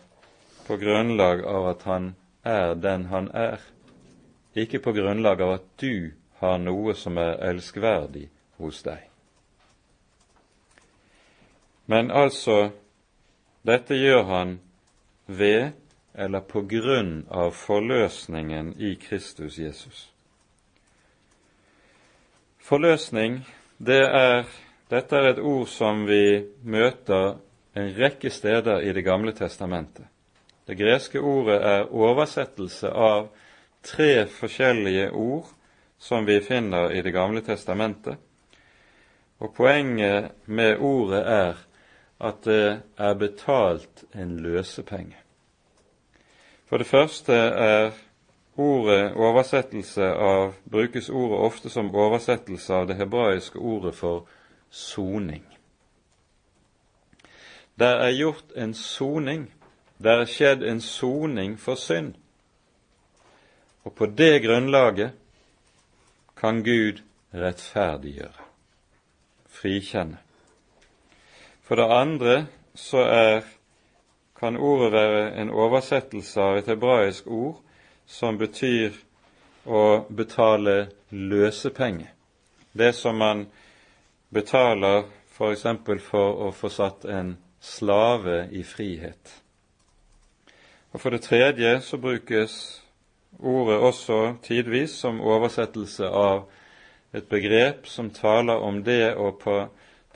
på 0.68 0.78
grunnlag 0.82 1.46
av 1.46 1.68
at 1.70 1.84
han 1.84 2.14
er 2.44 2.76
den 2.76 3.06
han 3.12 3.30
er, 3.34 3.60
ikke 4.56 4.80
på 4.80 4.96
grunnlag 4.98 5.42
av 5.42 5.58
at 5.60 5.68
du 5.82 6.14
har 6.40 6.58
noe 6.58 6.96
som 6.98 7.18
er 7.22 7.38
elskverdig 7.50 8.30
hos 8.58 8.82
deg. 8.86 9.15
Men 11.86 12.12
altså 12.12 12.72
dette 13.66 13.98
gjør 13.98 14.24
han 14.30 14.60
ved 15.26 15.72
eller 16.16 16.40
på 16.40 16.62
grunn 16.70 17.26
av 17.30 17.52
forløsningen 17.52 18.74
i 18.80 18.96
Kristus 18.96 19.58
Jesus. 19.60 20.10
Forløsning, 22.66 23.42
det 23.78 24.02
er, 24.06 24.46
dette 24.90 25.18
er 25.18 25.34
et 25.34 25.42
ord 25.44 25.68
som 25.70 26.06
vi 26.08 26.46
møter 26.64 27.36
en 27.76 27.92
rekke 27.98 28.32
steder 28.32 28.82
i 28.88 28.94
Det 28.94 29.04
gamle 29.04 29.36
testamentet. 29.36 30.06
Det 30.66 30.78
greske 30.80 31.20
ordet 31.20 31.60
er 31.62 31.92
oversettelse 31.94 32.90
av 32.90 33.28
tre 33.86 34.26
forskjellige 34.26 35.12
ord 35.12 35.52
som 36.00 36.26
vi 36.26 36.40
finner 36.42 36.96
i 36.96 37.02
Det 37.02 37.14
gamle 37.14 37.44
testamentet. 37.46 38.18
Og 39.40 39.54
poenget 39.54 40.32
med 40.46 40.80
ordet 40.80 41.22
er 41.28 41.66
at 42.20 42.44
det 42.44 42.82
er 42.98 43.14
betalt 43.14 44.04
en 44.16 44.40
løsepenge. 44.40 45.16
For 46.66 46.78
det 46.78 46.88
første 46.88 47.34
er 47.34 47.92
ordet 48.58 49.14
oversettelse 49.14 50.04
av 50.04 50.54
brukes 50.72 51.10
ordet 51.10 51.40
ofte 51.40 51.70
som 51.70 51.96
oversettelse 51.96 52.74
av 52.74 52.88
det 52.88 52.96
hebraiske 52.96 53.60
ordet 53.60 53.96
for 53.96 54.28
soning. 54.70 55.44
Der 57.80 58.00
er 58.08 58.12
gjort 58.12 58.56
en 58.56 58.74
soning, 58.74 59.52
Der 60.04 60.12
er 60.12 60.26
skjedd 60.26 60.64
en 60.64 60.82
soning 60.82 61.60
for 61.60 61.76
synd. 61.76 62.16
Og 63.84 63.94
på 63.96 64.06
det 64.06 64.44
grunnlaget 64.44 65.12
kan 66.36 66.64
Gud 66.64 67.00
rettferdiggjøre, 67.34 68.44
frikjenne. 69.48 70.25
For 71.66 71.76
det 71.76 71.86
andre 71.90 72.46
så 72.78 73.02
er, 73.10 73.42
kan 74.40 74.58
ordet 74.58 74.92
være 74.92 75.22
en 75.42 75.50
oversettelse 75.50 76.42
av 76.42 76.60
et 76.60 76.68
hebraisk 76.70 77.28
ord 77.28 77.62
som 78.06 78.38
betyr 78.38 78.94
å 79.66 80.06
betale 80.14 80.92
løsepenge. 81.10 82.12
Det 82.72 82.92
som 82.94 83.18
man 83.18 83.48
betaler 84.30 85.08
f.eks. 85.36 85.64
For, 85.64 86.00
for 86.00 86.44
å 86.48 86.52
få 86.54 86.70
satt 86.70 87.06
en 87.10 87.36
slave 87.60 88.46
i 88.52 88.62
frihet. 88.64 89.34
Og 90.94 91.02
For 91.02 91.10
det 91.10 91.26
tredje 91.26 91.80
så 91.82 91.98
brukes 91.98 92.60
ordet 93.40 93.80
også 93.82 94.36
tidvis 94.46 94.94
som 95.02 95.18
oversettelse 95.22 96.08
av 96.08 96.46
et 97.16 97.26
begrep 97.32 97.88
som 97.88 98.14
taler 98.14 98.62
om 98.62 98.84
det 98.84 99.16
å 99.18 99.32
på 99.40 99.58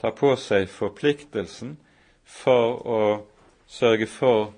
tar 0.00 0.14
på 0.16 0.32
seg 0.40 0.68
forpliktelsen 0.72 1.76
for 2.24 2.80
å 2.88 3.02
sørge 3.70 4.06
for 4.10 4.52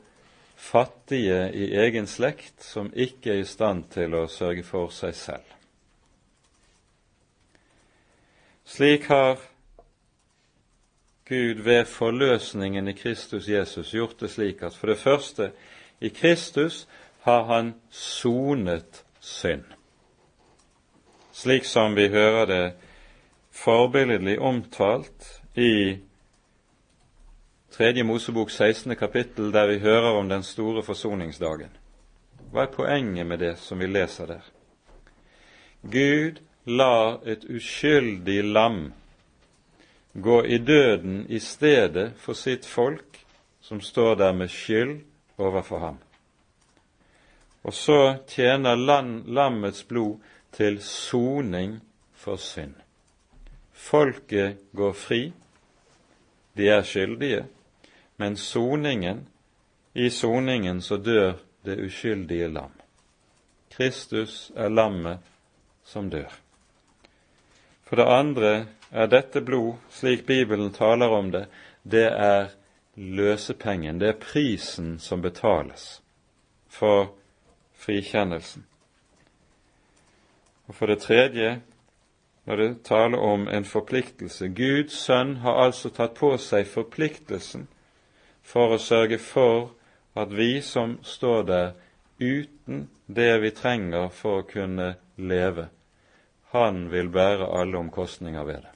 fattige 0.56 1.48
i 1.58 1.72
egen 1.82 2.06
slekt 2.06 2.62
som 2.62 2.92
ikke 2.94 3.34
er 3.34 3.42
i 3.42 3.48
stand 3.48 3.88
til 3.92 4.14
å 4.14 4.28
sørge 4.30 4.62
for 4.62 4.92
seg 4.94 5.16
selv. 5.18 5.48
Slik 8.64 9.08
har 9.10 9.40
Gud 11.26 11.64
ved 11.66 11.84
forløsningen 11.90 12.88
i 12.88 12.94
Kristus 12.96 13.48
Jesus 13.48 13.92
gjort 13.94 14.20
det 14.20 14.30
slik 14.30 14.62
at 14.62 14.76
for 14.76 14.92
det 14.92 14.98
første, 14.98 15.50
i 16.00 16.08
Kristus 16.08 16.86
har 17.22 17.44
Han 17.44 17.74
sonet 17.90 19.04
synd. 19.20 19.64
Slik 21.32 21.64
som 21.64 21.94
vi 21.96 22.08
hører 22.08 22.46
det 22.46 22.64
forbilledlig 23.52 24.38
omtalt 24.40 25.42
i 25.54 25.98
Tredje 27.72 28.04
Mosebok 28.04 28.50
16. 28.50 28.96
kapittel, 28.96 29.52
der 29.52 29.66
vi 29.66 29.78
hører 29.78 30.18
om 30.18 30.28
den 30.28 30.42
store 30.42 30.82
forsoningsdagen. 30.82 31.70
Hva 32.52 32.66
er 32.66 32.74
poenget 32.74 33.26
med 33.26 33.40
det 33.40 33.54
som 33.58 33.80
vi 33.80 33.86
leser 33.88 34.26
der? 34.26 34.42
Gud 35.82 36.42
lar 36.64 37.22
et 37.24 37.44
uskyldig 37.48 38.42
lam 38.44 38.92
gå 40.12 40.44
i 40.44 40.58
døden 40.58 41.26
i 41.28 41.38
stedet 41.38 42.12
for 42.16 42.36
sitt 42.36 42.66
folk, 42.66 43.24
som 43.60 43.80
står 43.80 44.14
der 44.14 44.32
med 44.32 44.48
skyld 44.48 45.00
overfor 45.38 45.78
ham. 45.78 45.98
Og 47.64 47.72
så 47.72 48.16
tjener 48.28 48.76
lammets 49.26 49.84
blod 49.84 50.18
til 50.52 50.82
soning 50.82 51.80
for 52.12 52.36
synd. 52.36 52.81
Folket 53.82 54.60
går 54.72 54.92
fri, 54.92 55.32
de 56.54 56.68
er 56.70 56.84
skyldige, 56.86 57.44
men 58.16 58.36
soningen, 58.36 59.24
i 59.92 60.06
soningen 60.10 60.78
så 60.82 60.96
dør 60.96 61.32
det 61.66 61.80
uskyldige 61.82 62.48
lam. 62.48 62.70
Kristus 63.74 64.52
er 64.56 64.70
lammet 64.70 65.18
som 65.84 66.10
dør. 66.10 66.30
For 67.82 67.98
det 67.98 68.06
andre 68.06 68.52
er 68.92 69.10
dette 69.10 69.42
blod, 69.42 69.74
slik 69.90 70.26
Bibelen 70.26 70.70
taler 70.72 71.10
om 71.10 71.32
det, 71.34 71.46
det 71.82 72.06
er 72.06 72.52
løsepengen, 72.94 73.98
det 73.98 74.08
er 74.08 74.22
prisen 74.22 74.94
som 75.02 75.22
betales 75.26 76.02
for 76.68 77.10
frikjennelsen. 77.74 78.64
Og 80.70 80.74
for 80.78 80.86
det 80.86 81.02
tredje, 81.02 81.60
når 82.44 82.56
det 82.56 82.82
taler 82.84 83.18
om 83.18 83.46
en 83.48 83.64
forpliktelse 83.64 84.48
Guds 84.48 84.96
sønn 85.04 85.36
har 85.44 85.60
altså 85.66 85.92
tatt 85.94 86.16
på 86.18 86.34
seg 86.42 86.66
forpliktelsen 86.66 87.68
for 88.42 88.74
å 88.74 88.80
sørge 88.82 89.18
for 89.22 89.70
at 90.18 90.32
vi 90.34 90.60
som 90.62 90.98
står 91.06 91.44
der 91.48 91.70
uten 92.18 92.88
det 93.06 93.38
vi 93.42 93.50
trenger 93.54 94.10
for 94.14 94.42
å 94.42 94.48
kunne 94.48 94.94
leve, 95.16 95.68
han 96.52 96.88
vil 96.92 97.08
bære 97.12 97.48
alle 97.48 97.78
omkostninger 97.78 98.44
ved 98.44 98.66
det. 98.66 98.74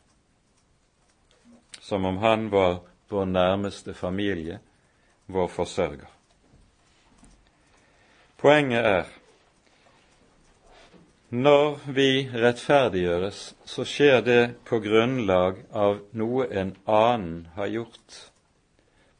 Som 1.81 2.05
om 2.05 2.19
han 2.23 2.49
var 2.51 2.81
vår 3.09 3.27
nærmeste 3.31 3.95
familie, 3.95 4.59
vår 5.27 5.49
forsørger. 5.49 6.09
Poenget 8.37 8.85
er 8.85 9.13
når 11.31 11.81
vi 11.91 12.29
rettferdiggjøres, 12.35 13.55
så 13.65 13.85
skjer 13.85 14.21
det 14.23 14.43
på 14.65 14.79
grunnlag 14.79 15.59
av 15.75 15.99
noe 16.15 16.47
en 16.55 16.77
annen 16.87 17.49
har 17.57 17.67
gjort, 17.67 18.19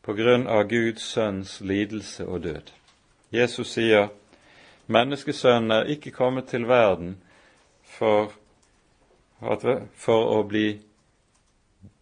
på 0.07 0.15
grunn 0.15 0.47
av 0.47 0.69
Guds 0.71 1.03
sønns 1.03 1.61
lidelse 1.61 2.27
og 2.27 2.45
død. 2.47 2.71
Jesus 3.35 3.75
sier 3.75 4.13
menneskesønnen 4.87 5.75
er 5.81 5.91
ikke 5.91 6.15
kommet 6.15 6.47
til 6.53 6.69
verden 6.71 7.17
for, 7.83 8.31
for 9.99 10.33
å 10.39 10.43
bli 10.47 10.79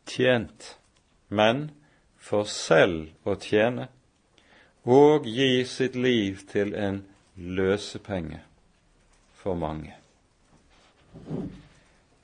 tjent, 0.04 0.74
men 1.28 1.70
for 2.20 2.44
selv 2.44 3.08
å 3.24 3.38
tjene 3.40 3.88
og 4.84 5.24
gi 5.24 5.64
sitt 5.64 5.96
liv 5.96 6.44
til 6.52 6.74
en 6.76 7.06
løsepenge 7.36 8.44
for 9.44 9.54
mange. 9.60 9.92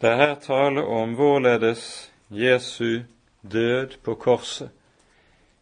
Det 0.01 0.09
er 0.09 0.17
her 0.17 0.35
tale 0.41 0.85
om 0.89 1.13
hvorledes 1.15 1.85
Jesu 2.33 3.03
død 3.43 3.99
på 4.05 4.15
korset 4.15 4.71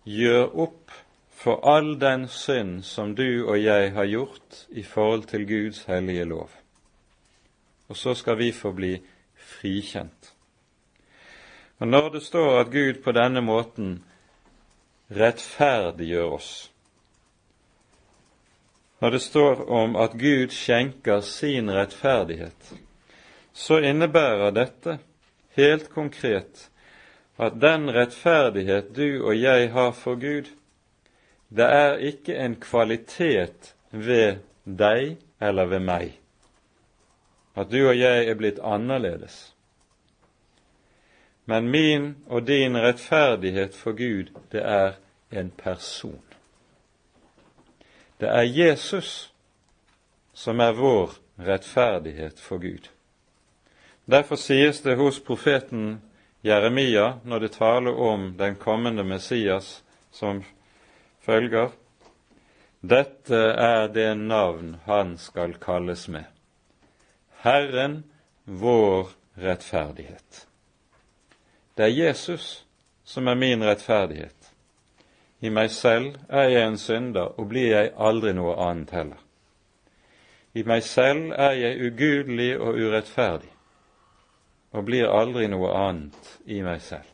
gjør 0.07 0.55
opp 0.55 0.95
for 1.35 1.61
all 1.67 1.97
den 2.01 2.29
synd 2.31 2.83
som 2.87 3.17
du 3.19 3.47
og 3.49 3.59
jeg 3.59 3.93
har 3.95 4.07
gjort 4.07 4.63
i 4.71 4.83
forhold 4.83 5.27
til 5.31 5.47
Guds 5.51 5.83
hellige 5.91 6.25
lov. 6.25 6.51
Og 7.89 7.97
så 7.97 8.15
skal 8.15 8.39
vi 8.39 8.53
få 8.53 8.73
bli 8.73 8.95
frikjent. 9.35 10.33
Og 11.79 11.89
når 11.89 12.09
det 12.09 12.23
står 12.23 12.61
at 12.61 12.73
Gud 12.73 13.03
på 13.03 13.13
denne 13.13 13.43
måten 13.43 14.03
rettferdiggjør 15.11 16.35
oss, 16.39 16.71
når 19.01 19.11
det 19.11 19.21
står 19.23 19.71
om 19.71 19.97
at 19.97 20.17
Gud 20.19 20.51
skjenker 20.55 21.21
sin 21.21 21.71
rettferdighet, 21.71 22.73
så 23.53 23.79
innebærer 23.79 24.51
dette 24.55 24.99
helt 25.59 25.91
konkret 25.95 26.69
at 27.39 27.61
den 27.63 27.91
rettferdighet 27.95 28.91
du 28.97 29.23
og 29.23 29.37
jeg 29.39 29.71
har 29.73 29.93
for 29.95 30.19
Gud, 30.19 30.51
det 31.49 31.65
er 31.65 32.03
ikke 32.11 32.37
en 32.37 32.57
kvalitet 32.61 33.75
ved 33.91 34.43
deg 34.65 35.17
eller 35.41 35.71
ved 35.71 35.81
meg, 35.87 36.19
at 37.55 37.71
du 37.71 37.79
og 37.87 37.95
jeg 37.99 38.27
er 38.27 38.35
blitt 38.35 38.59
annerledes. 38.59 39.55
Men 41.49 41.71
min 41.73 42.17
og 42.27 42.47
din 42.47 42.77
rettferdighet 42.77 43.75
for 43.75 43.97
Gud, 43.97 44.35
det 44.53 44.63
er 44.63 44.99
en 45.33 45.51
person. 45.51 46.28
Det 48.19 48.29
er 48.29 48.43
Jesus 48.43 49.33
som 50.35 50.61
er 50.61 50.73
vår 50.73 51.11
rettferdighet 51.39 52.41
for 52.41 52.59
Gud. 52.59 52.89
Derfor 54.05 54.37
sies 54.37 54.81
det 54.83 54.97
hos 54.99 55.21
profeten 55.23 56.01
Jeremia, 56.43 57.19
når 57.25 57.39
det 57.41 57.53
taler 57.53 57.95
om 57.95 58.37
den 58.39 58.57
kommende 58.57 59.05
Messias 59.05 59.83
som 60.11 60.43
følger, 61.21 61.71
dette 62.81 63.39
er 63.59 63.89
det 63.89 64.15
navn 64.19 64.77
han 64.85 65.17
skal 65.19 65.55
kalles 65.59 66.09
med. 66.09 66.25
Herren 67.43 68.05
vår 68.45 69.11
rettferdighet. 69.35 70.47
Det 71.75 71.85
er 71.85 71.99
Jesus 72.07 72.65
som 73.05 73.29
er 73.29 73.35
min 73.35 73.65
rettferdighet. 73.65 74.38
I 75.41 75.51
meg 75.55 75.71
selv 75.71 76.17
er 76.29 76.49
jeg 76.51 76.67
en 76.67 76.79
synder, 76.79 77.35
og 77.39 77.49
blir 77.49 77.71
jeg 77.71 77.93
aldri 77.97 78.33
noe 78.35 78.57
annet 78.59 78.91
heller. 78.91 79.21
I 80.55 80.65
meg 80.67 80.83
selv 80.83 81.31
er 81.37 81.55
jeg 81.55 81.93
ugudelig 81.93 82.57
og 82.59 82.75
urettferdig, 82.75 83.53
og 84.73 84.85
blir 84.85 85.13
aldri 85.13 85.47
noe 85.47 85.71
annet 85.77 86.33
i 86.47 86.59
meg 86.63 86.83
selv. 86.83 87.07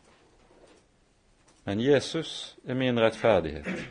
Men 1.65 1.81
Jesus 1.81 2.55
er 2.65 2.77
min 2.77 2.99
rettferdighet. 3.01 3.85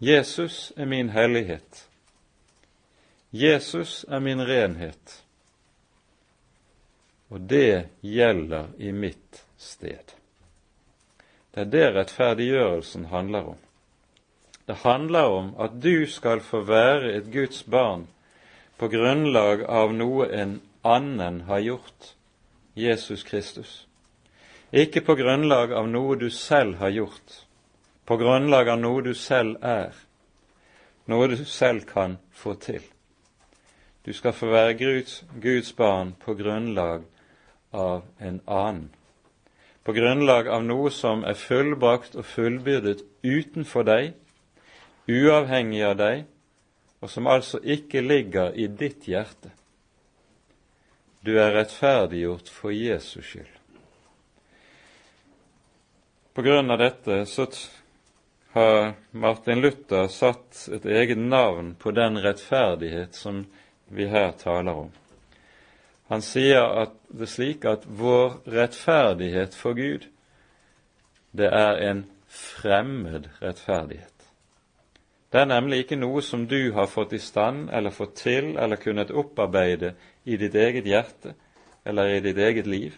Jesus 0.00 0.72
er 0.76 0.84
min 0.84 1.08
hellighet. 1.08 1.88
Jesus 3.32 4.04
er 4.08 4.20
min 4.20 4.40
renhet. 4.40 5.24
Og 7.28 7.40
det 7.40 7.88
gjelder 8.00 8.68
i 8.78 8.92
mitt 8.92 9.44
sted. 9.56 10.14
Det 11.54 11.60
er 11.60 11.70
det 11.70 11.94
rettferdiggjørelsen 11.94 13.04
handler 13.04 13.54
om. 13.54 13.58
Det 14.66 14.74
handler 14.82 15.22
om 15.22 15.54
at 15.60 15.70
du 15.82 16.06
skal 16.06 16.40
få 16.40 16.64
være 16.66 17.12
et 17.14 17.32
Guds 17.32 17.62
barn 17.62 18.08
på 18.78 18.88
grunnlag 18.88 19.62
av 19.70 19.92
noe 19.94 20.26
en 20.34 20.56
annen 20.82 21.40
har 21.46 21.60
gjort, 21.62 22.14
Jesus 22.74 23.22
Kristus. 23.22 23.86
Ikke 24.72 25.00
på 25.00 25.14
grunnlag 25.14 25.72
av 25.72 25.86
noe 25.88 26.16
du 26.18 26.26
selv 26.30 26.80
har 26.82 26.90
gjort, 26.90 27.36
på 28.04 28.16
grunnlag 28.18 28.68
av 28.68 28.80
noe 28.82 29.04
du 29.06 29.12
selv 29.14 29.62
er, 29.62 29.94
noe 31.06 31.28
du 31.30 31.36
selv 31.44 31.86
kan 31.86 32.18
få 32.32 32.56
til. 32.58 32.82
Du 34.04 34.12
skal 34.12 34.34
få 34.34 34.50
være 34.50 34.74
Guds, 34.74 35.22
Guds 35.40 35.72
barn 35.76 36.16
på 36.18 36.34
grunnlag 36.34 37.06
av 37.72 38.02
en 38.18 38.40
annen 38.46 38.90
på 39.84 39.92
grunnlag 39.92 40.48
av 40.48 40.64
noe 40.64 40.90
som 40.90 41.24
er 41.28 41.36
fullbrakt 41.36 42.16
og 42.16 42.24
fullbyrdet 42.24 43.02
utenfor 43.22 43.84
deg, 43.84 44.14
uavhengig 45.08 45.82
av 45.84 45.98
deg, 46.00 46.24
og 47.04 47.12
som 47.12 47.28
altså 47.28 47.60
ikke 47.60 48.00
ligger 48.00 48.56
i 48.56 48.66
ditt 48.66 49.04
hjerte. 49.08 49.52
Du 51.24 51.36
er 51.36 51.52
rettferdiggjort 51.52 52.48
for 52.52 52.72
Jesus 52.72 53.24
skyld. 53.28 53.52
På 56.34 56.42
grunn 56.42 56.72
av 56.72 56.80
dette 56.80 57.20
så 57.30 57.46
har 58.56 58.92
Martin 59.10 59.60
Luther 59.60 60.08
satt 60.08 60.64
et 60.72 60.84
eget 60.86 61.20
navn 61.20 61.74
på 61.78 61.92
den 61.94 62.18
rettferdighet 62.24 63.14
som 63.14 63.44
vi 63.88 64.08
her 64.10 64.32
taler 64.40 64.86
om. 64.86 64.92
Han 66.08 66.22
sier 66.22 66.64
at 66.82 66.96
det 67.08 67.28
slik 67.32 67.64
at 67.64 67.86
vår 67.86 68.42
rettferdighet 68.50 69.54
for 69.56 69.76
Gud, 69.78 70.08
det 71.32 71.48
er 71.48 71.80
en 71.90 72.04
fremmed 72.28 73.30
rettferdighet. 73.42 74.10
Det 75.32 75.40
er 75.40 75.50
nemlig 75.50 75.80
ikke 75.82 75.98
noe 75.98 76.20
som 76.22 76.44
du 76.46 76.72
har 76.76 76.86
fått 76.86 77.12
i 77.16 77.18
stand 77.18 77.70
eller 77.74 77.90
fått 77.90 78.14
til 78.20 78.52
eller 78.54 78.78
kunnet 78.78 79.10
opparbeide 79.10 79.94
i 80.24 80.36
ditt 80.38 80.54
eget 80.54 80.86
hjerte 80.86 81.34
eller 81.84 82.12
i 82.12 82.20
ditt 82.22 82.38
eget 82.38 82.68
liv. 82.70 82.94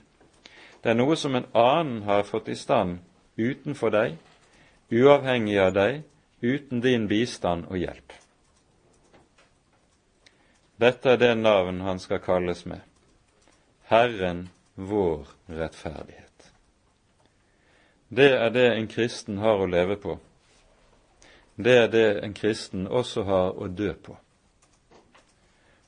Det 0.83 0.93
er 0.93 0.99
noe 0.99 1.17
som 1.17 1.35
en 1.35 1.49
annen 1.57 2.03
har 2.05 2.27
fått 2.29 2.51
i 2.53 2.59
stand 2.59 2.99
utenfor 3.41 3.95
deg, 3.95 4.19
uavhengig 4.93 5.57
av 5.63 5.73
deg, 5.79 6.03
uten 6.43 6.83
din 6.85 7.09
bistand 7.09 7.71
og 7.71 7.81
hjelp. 7.81 8.13
Dette 10.77 11.17
er 11.17 11.17
det 11.17 11.33
navn 11.41 11.81
han 11.81 11.99
skal 11.99 12.21
kalles 12.21 12.67
med. 12.69 12.85
Herren 13.89 14.49
vår 14.75 15.27
rettferdighet. 15.47 16.53
Det 18.09 18.33
er 18.35 18.51
det 18.51 18.67
en 18.75 18.89
kristen 18.89 19.39
har 19.39 19.63
å 19.63 19.67
leve 19.67 19.97
på. 19.97 20.19
Det 21.55 21.77
er 21.79 21.89
det 21.89 22.09
en 22.25 22.35
kristen 22.35 22.87
også 22.87 23.23
har 23.23 23.55
å 23.55 23.69
dø 23.69 23.93
på. 23.95 24.17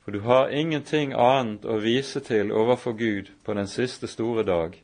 For 0.05 0.13
du 0.13 0.21
har 0.21 0.55
ingenting 0.55 1.13
annet 1.13 1.67
å 1.67 1.81
vise 1.83 2.23
til 2.25 2.53
overfor 2.55 2.95
Gud 2.97 3.33
på 3.45 3.55
den 3.59 3.67
siste 3.67 4.07
store 4.07 4.47
dag 4.47 4.79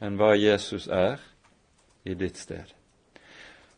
enn 0.00 0.16
hva 0.16 0.32
Jesus 0.34 0.88
er 0.88 1.20
i 2.02 2.16
ditt 2.18 2.40
sted. 2.40 2.72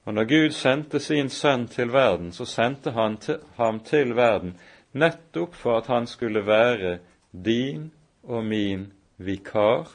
Og 0.06 0.14
når 0.14 0.30
Gud 0.30 0.54
sendte 0.54 1.00
sin 1.00 1.28
sønn 1.28 1.66
til 1.68 1.90
verden, 1.92 2.32
så 2.32 2.46
sendte 2.46 2.94
han 2.94 3.18
til, 3.18 3.42
ham 3.58 3.82
til 3.84 4.14
verden 4.16 4.54
nettopp 4.92 5.58
for 5.58 5.82
at 5.82 5.90
han 5.92 6.06
skulle 6.06 6.46
være 6.46 6.98
din 7.32 7.90
og 8.26 8.44
min 8.44 8.92
vikar, 9.16 9.88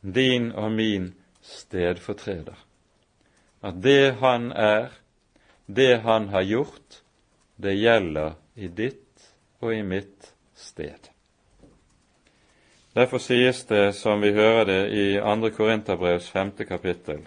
din 0.00 0.52
og 0.52 0.72
min 0.72 1.12
stedfortreder. 1.42 2.56
At 3.62 3.82
det 3.82 4.14
han 4.20 4.52
er, 4.52 4.88
det 5.66 6.00
han 6.00 6.28
har 6.28 6.42
gjort, 6.42 7.02
det 7.56 7.74
gjelder 7.78 8.36
i 8.54 8.68
ditt 8.68 9.30
og 9.60 9.74
i 9.74 9.82
mitt 9.82 10.32
sted. 10.54 11.10
Derfor 12.94 13.18
sies 13.18 13.64
det, 13.64 13.92
som 13.94 14.20
vi 14.20 14.32
hører 14.32 14.64
det 14.64 14.82
i 14.90 15.06
2. 15.20 15.50
Korinterbrevs 15.54 16.30
femte 16.30 16.64
kapittel, 16.64 17.20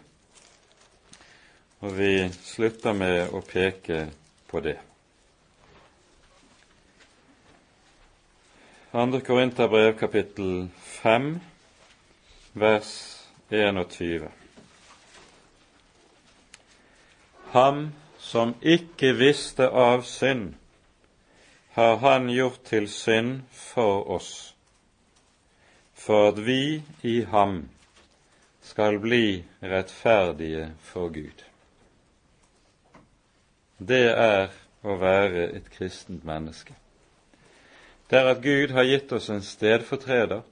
og 1.79 1.97
vi 1.97 2.29
slutter 2.43 2.93
med 2.93 3.31
å 3.33 3.41
peke 3.45 4.07
på 4.51 4.59
det. 4.59 4.77
2. 8.91 9.21
Korinterbrev 9.21 9.97
kapittel 9.99 10.67
5, 10.77 11.39
vers 12.53 13.17
21. 13.49 14.27
Ham 17.51 17.91
som 18.19 18.51
ikke 18.61 19.13
visste 19.15 19.69
av 19.69 20.03
synd, 20.03 20.57
har 21.71 21.95
han 22.03 22.27
gjort 22.35 22.59
til 22.67 22.89
synd 22.91 23.39
for 23.55 24.11
oss, 24.11 24.33
for 25.95 26.33
at 26.33 26.43
vi 26.43 26.83
i 27.07 27.21
ham 27.31 27.69
skal 28.59 28.99
bli 28.99 29.39
rettferdige 29.63 30.67
for 30.91 31.15
Gud. 31.15 31.47
Det 33.79 34.05
er 34.11 34.51
å 34.83 34.99
være 34.99 35.47
et 35.55 35.71
kristent 35.71 36.27
menneske. 36.27 36.80
Det 38.11 38.19
er 38.19 38.27
at 38.33 38.43
Gud 38.43 38.73
har 38.75 38.83
gitt 38.83 39.13
oss 39.15 39.29
en 39.31 39.41
stedfortreder. 39.41 40.43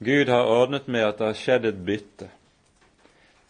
Gud 0.00 0.32
har 0.32 0.48
ordnet 0.48 0.88
med 0.88 1.04
at 1.04 1.20
det 1.20 1.28
har 1.28 1.38
skjedd 1.38 1.68
et 1.68 1.84
bytte, 1.84 2.30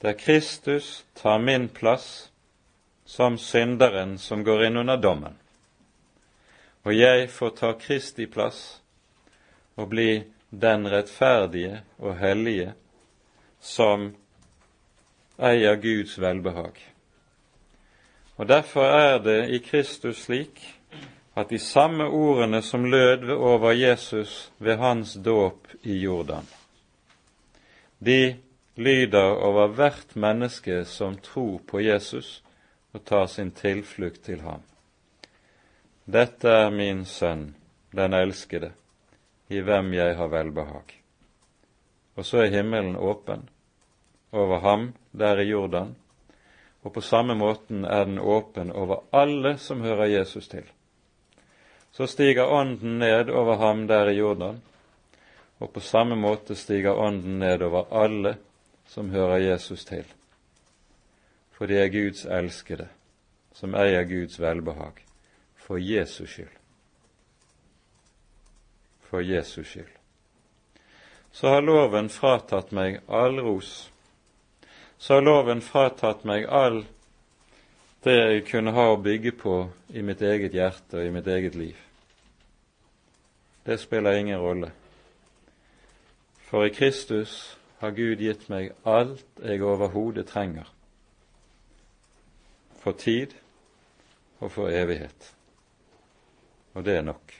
der 0.02 0.18
Kristus 0.18 1.04
tar 1.16 1.38
min 1.38 1.68
plass 1.72 2.28
som 3.06 3.38
synderen 3.38 4.18
som 4.18 4.42
går 4.44 4.66
inn 4.66 4.82
under 4.82 4.98
dommen 5.00 5.38
og 6.84 6.92
jeg 6.92 7.30
får 7.32 7.52
ta 7.56 7.72
Kristi 7.80 8.26
plass 8.28 8.60
og 9.80 9.88
bli 9.92 10.24
den 10.50 10.86
rettferdige 10.92 11.80
og 11.98 12.18
hellige 12.20 12.74
som 13.64 14.10
eier 15.40 15.80
Guds 15.80 16.18
velbehag. 16.20 16.76
Og 18.36 18.48
Derfor 18.48 18.84
er 18.84 19.18
det 19.18 19.40
i 19.54 19.58
Kristus 19.64 20.26
slik 20.26 20.60
at 21.34 21.48
de 21.50 21.58
samme 21.58 22.06
ordene 22.06 22.62
som 22.62 22.84
lød 22.86 23.30
over 23.30 23.72
Jesus 23.72 24.52
ved 24.58 24.76
hans 24.76 25.14
dåp 25.14 25.66
i 25.82 25.98
Jordan, 25.98 26.46
de 27.98 28.36
lyder 28.74 29.34
over 29.42 29.66
hvert 29.74 30.16
menneske 30.16 30.84
som 30.84 31.16
tror 31.18 31.58
på 31.66 31.80
Jesus 31.80 32.42
og 32.92 33.04
tar 33.04 33.26
sin 33.26 33.50
tilflukt 33.50 34.22
til 34.24 34.40
ham. 34.46 34.62
Dette 36.04 36.48
er 36.48 36.70
min 36.70 37.04
sønn, 37.04 37.54
den 37.90 38.14
elskede, 38.14 38.70
i 39.48 39.60
hvem 39.60 39.92
jeg 39.94 40.16
har 40.16 40.30
velbehag. 40.30 40.94
Og 42.14 42.26
så 42.26 42.44
er 42.44 42.54
himmelen 42.54 42.96
åpen 42.96 43.48
over 44.32 44.60
ham 44.60 44.92
der 45.10 45.40
i 45.42 45.48
Jordan, 45.50 45.94
og 46.82 46.92
på 46.92 47.00
samme 47.00 47.34
måten 47.34 47.84
er 47.84 48.04
den 48.04 48.18
åpen 48.18 48.70
over 48.72 49.02
alle 49.12 49.56
som 49.58 49.80
hører 49.80 50.04
Jesus 50.04 50.48
til. 50.48 50.66
Så 51.94 52.06
stiger 52.10 52.50
Ånden 52.50 52.98
ned 52.98 53.30
over 53.30 53.56
ham 53.56 53.86
der 53.86 54.10
i 54.10 54.16
Jordan, 54.18 54.58
og 55.62 55.70
på 55.72 55.80
samme 55.80 56.16
måte 56.18 56.56
stiger 56.58 56.98
Ånden 56.98 57.38
ned 57.38 57.62
over 57.62 57.86
alle 57.94 58.34
som 58.90 59.10
hører 59.14 59.38
Jesus 59.38 59.84
til. 59.84 60.04
For 61.54 61.70
de 61.70 61.78
er 61.78 61.92
Guds 61.94 62.24
elskede, 62.26 62.88
som 63.54 63.78
eier 63.78 64.02
Guds 64.10 64.40
velbehag 64.42 65.04
for 65.66 65.78
Jesus 65.78 66.30
skyld. 66.30 66.56
For 69.00 69.20
Jesus 69.20 69.68
skyld. 69.68 69.94
Så 71.32 71.48
har 71.48 71.62
loven 71.62 72.10
fratatt 72.10 72.74
meg 72.74 73.00
all 73.08 73.40
ros. 73.40 73.90
Så 74.98 75.14
har 75.14 75.22
loven 75.22 75.62
fratatt 75.62 76.26
meg 76.26 76.46
all 76.46 76.84
det 78.04 78.14
jeg 78.14 78.46
kunne 78.50 78.74
ha 78.76 78.86
å 78.92 79.00
bygge 79.00 79.32
på 79.40 79.56
i 79.96 80.02
mitt 80.04 80.22
eget 80.22 80.54
hjerte 80.54 81.00
og 81.00 81.06
i 81.06 81.12
mitt 81.14 81.26
eget 81.26 81.54
liv. 81.56 81.76
Det 83.64 83.78
spiller 83.80 84.18
ingen 84.20 84.40
rolle. 84.40 84.70
For 86.50 86.66
i 86.66 86.74
Kristus 86.74 87.56
har 87.80 87.96
Gud 87.96 88.20
gitt 88.20 88.48
meg 88.52 88.74
alt 88.84 89.24
jeg 89.42 89.64
overhodet 89.64 90.28
trenger 90.28 90.68
for 92.84 92.92
tid 92.92 93.32
og 94.44 94.52
for 94.52 94.68
evighet 94.68 95.32
og 96.74 96.84
det 96.84 96.96
er 96.96 97.02
nok. 97.02 97.34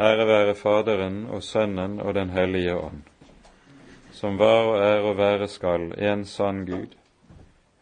Ære 0.00 0.26
være 0.26 0.54
Faderen 0.54 1.26
og 1.26 1.42
Sønnen 1.42 2.00
og 2.00 2.14
Den 2.14 2.30
hellige 2.30 2.76
ånd, 2.76 3.02
som 4.12 4.38
var 4.38 4.62
og 4.70 4.78
er 4.82 5.00
og 5.00 5.16
være 5.18 5.48
skal 5.48 5.92
en 5.98 6.24
sann 6.26 6.66
Gud, 6.66 6.96